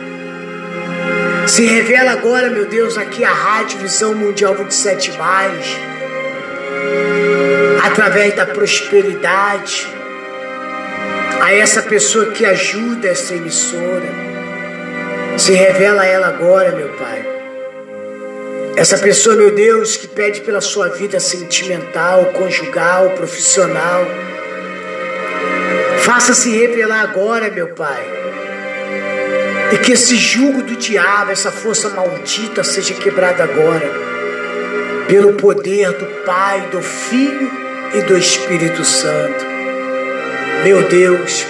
Se 1.47 1.65
revela 1.65 2.11
agora, 2.11 2.51
meu 2.51 2.67
Deus, 2.67 2.99
aqui 2.99 3.23
a 3.23 3.33
Rádio 3.33 3.79
Visão 3.79 4.15
Mundial 4.15 4.55
27, 4.55 5.13
através 7.85 8.35
da 8.35 8.47
prosperidade, 8.47 9.87
a 11.41 11.55
essa 11.55 11.83
pessoa 11.83 12.27
que 12.33 12.45
ajuda 12.45 13.09
essa 13.09 13.35
emissora. 13.35 14.09
Se 15.39 15.53
revela 15.53 16.03
a 16.03 16.07
ela 16.07 16.27
agora, 16.27 16.73
meu 16.73 16.89
Pai. 16.89 17.25
Essa 18.77 18.99
pessoa, 18.99 19.37
meu 19.37 19.55
Deus, 19.55 19.97
que 19.97 20.09
pede 20.09 20.41
pela 20.41 20.61
sua 20.61 20.89
vida 20.89 21.21
sentimental, 21.21 22.27
conjugal, 22.27 23.11
profissional. 23.11 24.05
Faça-se 26.01 26.51
revelar 26.51 27.03
agora, 27.03 27.51
meu 27.51 27.69
Pai. 27.69 28.17
E 29.73 29.79
que 29.79 29.93
esse 29.93 30.17
jugo 30.17 30.63
do 30.63 30.77
diabo, 30.77 31.33
essa 31.33 31.51
força 31.51 31.89
maldita, 31.91 32.63
seja 32.63 32.95
quebrada 32.95 33.43
agora. 33.43 33.91
Pelo 35.09 35.35
poder 35.35 35.93
do 35.93 36.07
Pai, 36.25 36.69
do 36.71 36.81
Filho 36.81 37.51
e 37.95 38.03
do 38.03 38.17
Espírito 38.17 38.85
Santo. 38.85 39.45
Meu 40.63 40.83
Deus, 40.89 41.47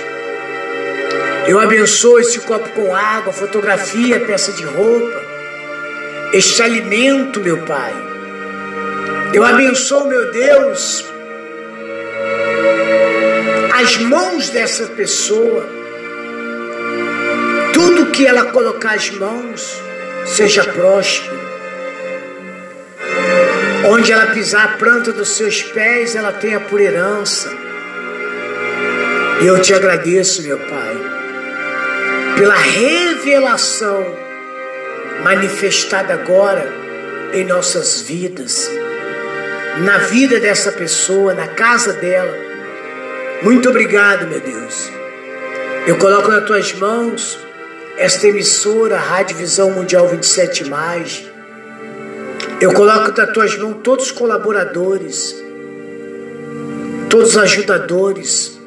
eu 1.47 1.59
abençoo 1.59 2.19
esse 2.19 2.41
copo 2.41 2.69
com 2.71 2.95
água, 2.95 3.33
fotografia, 3.33 4.19
peça 4.21 4.53
de 4.53 4.65
roupa, 4.65 5.23
este 6.33 6.63
alimento, 6.63 7.41
meu 7.41 7.59
Pai. 7.59 7.95
Eu 9.33 9.45
abençoo, 9.45 10.07
meu 10.07 10.31
Deus, 10.33 11.05
as 13.75 13.97
mãos 13.99 14.49
dessa 14.51 14.87
pessoa. 14.87 15.76
Tudo 17.97 18.11
que 18.11 18.27
ela 18.27 18.45
colocar 18.53 18.93
as 18.93 19.09
mãos, 19.09 19.83
seja 20.27 20.63
próspero. 20.65 21.41
Onde 23.87 24.13
ela 24.13 24.27
pisar 24.27 24.65
a 24.67 24.77
planta 24.77 25.13
dos 25.13 25.31
seus 25.31 25.63
pés, 25.63 26.15
ela 26.15 26.31
tenha 26.31 26.61
por 26.61 26.79
herança. 26.79 27.51
E 29.41 29.47
eu 29.47 29.63
te 29.63 29.73
agradeço, 29.73 30.43
meu 30.43 30.59
Pai, 30.59 30.97
pela 32.37 32.55
revelação 32.55 34.05
manifestada 35.25 36.13
agora 36.13 36.71
em 37.33 37.47
nossas 37.47 38.03
vidas, 38.03 38.71
na 39.79 39.97
vida 40.01 40.39
dessa 40.39 40.71
pessoa, 40.71 41.33
na 41.33 41.49
casa 41.49 41.95
dela. 41.95 42.37
Muito 43.41 43.71
obrigado, 43.71 44.27
meu 44.27 44.41
Deus. 44.41 44.93
Eu 45.87 45.97
coloco 45.97 46.31
nas 46.31 46.45
tuas 46.45 46.75
mãos 46.75 47.46
esta 47.97 48.29
emissora, 48.29 48.99
Rádio 48.99 49.37
Visão 49.37 49.71
Mundial 49.71 50.07
27. 50.09 50.71
Eu 52.61 52.73
coloco 52.73 53.13
nas 53.19 53.33
tuas 53.33 53.57
mãos 53.57 53.79
todos 53.83 54.07
os 54.07 54.13
colaboradores, 54.13 55.35
todos 57.09 57.31
os 57.31 57.39
ajudadores. 57.39 58.59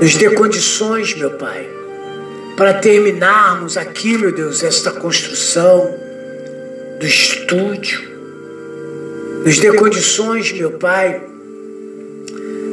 Nos 0.00 0.14
dê 0.16 0.30
condições, 0.30 1.14
meu 1.14 1.30
Pai, 1.32 1.68
para 2.56 2.74
terminarmos 2.74 3.76
aqui, 3.76 4.18
meu 4.18 4.32
Deus, 4.32 4.62
esta 4.62 4.90
construção 4.90 5.94
do 6.98 7.06
estúdio. 7.06 8.12
Nos 9.44 9.58
dê 9.58 9.72
condições, 9.72 10.52
meu 10.52 10.72
Pai, 10.72 11.22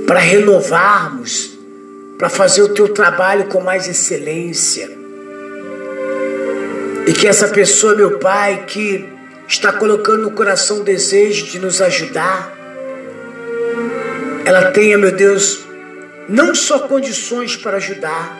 para 0.06 0.20
renovarmos, 0.20 1.58
para 2.18 2.30
fazer 2.30 2.62
o 2.62 2.70
teu 2.70 2.90
trabalho 2.90 3.46
com 3.46 3.62
mais 3.62 3.88
excelência. 3.88 4.99
E 7.10 7.12
que 7.12 7.28
essa 7.28 7.48
pessoa, 7.48 7.96
meu 7.96 8.20
Pai, 8.20 8.66
que 8.68 9.10
está 9.48 9.74
colocando 9.74 10.22
no 10.22 10.30
coração 10.30 10.82
o 10.82 10.84
desejo 10.84 11.48
de 11.48 11.58
nos 11.58 11.82
ajudar, 11.82 12.56
ela 14.46 14.70
tenha, 14.70 14.96
meu 14.96 15.12
Deus, 15.12 15.66
não 16.28 16.54
só 16.54 16.82
condições 16.82 17.56
para 17.56 17.78
ajudar, 17.78 18.38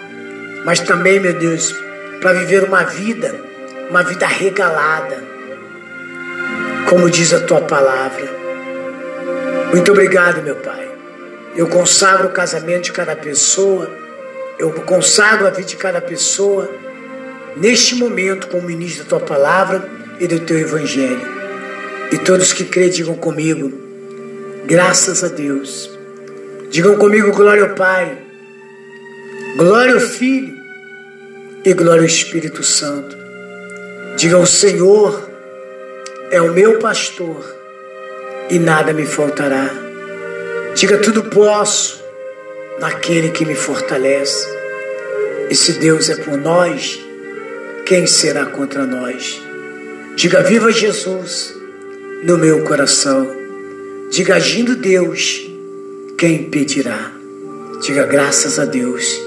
mas 0.64 0.82
também, 0.82 1.20
meu 1.20 1.34
Deus, 1.34 1.74
para 2.22 2.34
viver 2.34 2.64
uma 2.64 2.84
vida, 2.84 3.34
uma 3.90 4.04
vida 4.04 4.28
regalada, 4.28 5.18
como 6.88 7.10
diz 7.10 7.34
a 7.34 7.40
tua 7.40 7.62
palavra. 7.62 8.30
Muito 9.74 9.92
obrigado, 9.92 10.44
meu 10.44 10.58
Pai. 10.58 10.88
Eu 11.56 11.68
consagro 11.70 12.28
o 12.28 12.32
casamento 12.32 12.84
de 12.84 12.92
cada 12.92 13.16
pessoa, 13.16 13.90
eu 14.60 14.72
consagro 14.74 15.48
a 15.48 15.50
vida 15.50 15.70
de 15.70 15.76
cada 15.76 16.00
pessoa, 16.00 16.70
neste 17.60 17.96
momento, 17.96 18.48
como 18.48 18.68
ministro 18.68 19.04
da 19.04 19.10
tua 19.10 19.20
palavra 19.20 19.88
e 20.20 20.28
do 20.28 20.40
teu 20.40 20.58
evangelho. 20.60 21.22
E 22.12 22.18
todos 22.18 22.54
que 22.54 22.66
creem, 22.66 22.90
digam 22.90 23.16
comigo: 23.16 23.72
Graças 24.66 25.24
a 25.24 25.28
Deus. 25.28 25.90
Digam 26.70 26.98
comigo 26.98 27.32
glória 27.32 27.64
ao 27.64 27.76
Pai, 27.76 28.16
glória 29.58 29.96
ao 29.96 30.00
Filho 30.00 30.54
e 31.66 31.74
glória 31.74 32.02
ao 32.02 32.06
Espírito 32.06 32.64
Santo. 32.64 33.18
Digam: 34.16 34.42
o 34.42 34.48
Senhor 34.48 35.30
é 36.30 36.40
o 36.40 36.54
meu 36.54 36.78
pastor 36.78 37.44
e 38.50 38.60
nada 38.60 38.94
me 38.94 39.06
faltará. 39.06 39.70
Diga: 40.76 41.00
tudo 41.00 41.24
posso 41.24 42.04
naquele 42.80 43.32
que 43.32 43.46
me 43.46 43.56
fortalece. 43.56 44.48
E 45.50 45.56
se 45.56 45.74
Deus 45.74 46.10
é 46.10 46.16
por 46.18 46.38
nós, 46.38 47.04
quem 47.90 48.06
será 48.06 48.46
contra 48.46 48.86
nós? 48.86 49.42
Diga: 50.16 50.44
viva 50.44 50.72
Jesus 50.72 51.56
no 52.24 52.38
meu 52.38 52.64
coração. 52.64 53.28
Diga: 54.12 54.36
agindo 54.36 54.76
Deus, 54.76 55.50
quem 56.16 56.36
impedirá? 56.36 57.12
Diga 57.82 58.06
graças 58.06 58.60
a 58.60 58.66
Deus 58.66 59.20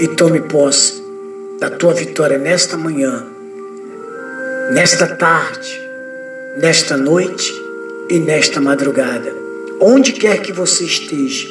e 0.00 0.08
tome 0.08 0.40
posse 0.40 1.00
da 1.60 1.70
tua 1.70 1.94
vitória 1.94 2.38
nesta 2.38 2.76
manhã, 2.76 3.24
nesta 4.72 5.06
tarde, 5.06 5.80
nesta 6.58 6.96
noite 6.96 7.54
e 8.10 8.18
nesta 8.18 8.60
madrugada. 8.60 9.32
Onde 9.80 10.10
quer 10.10 10.42
que 10.42 10.52
você 10.52 10.82
esteja, 10.82 11.48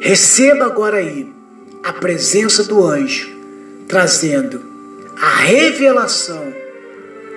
receba 0.00 0.66
agora 0.66 0.98
aí 0.98 1.32
a 1.82 1.94
presença 1.94 2.62
do 2.62 2.84
anjo, 2.84 3.26
trazendo 3.88 4.73
a 5.20 5.36
revelação 5.36 6.54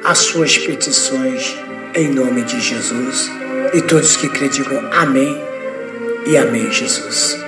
às 0.04 0.20
suas 0.20 0.58
petições, 0.58 1.56
em 1.94 2.14
nome 2.14 2.44
de 2.44 2.60
Jesus. 2.60 3.30
E 3.74 3.82
todos 3.82 4.16
que 4.16 4.30
crê 4.30 4.48
digam 4.50 4.90
amém 4.94 5.38
e 6.26 6.38
amém, 6.38 6.72
Jesus. 6.72 7.47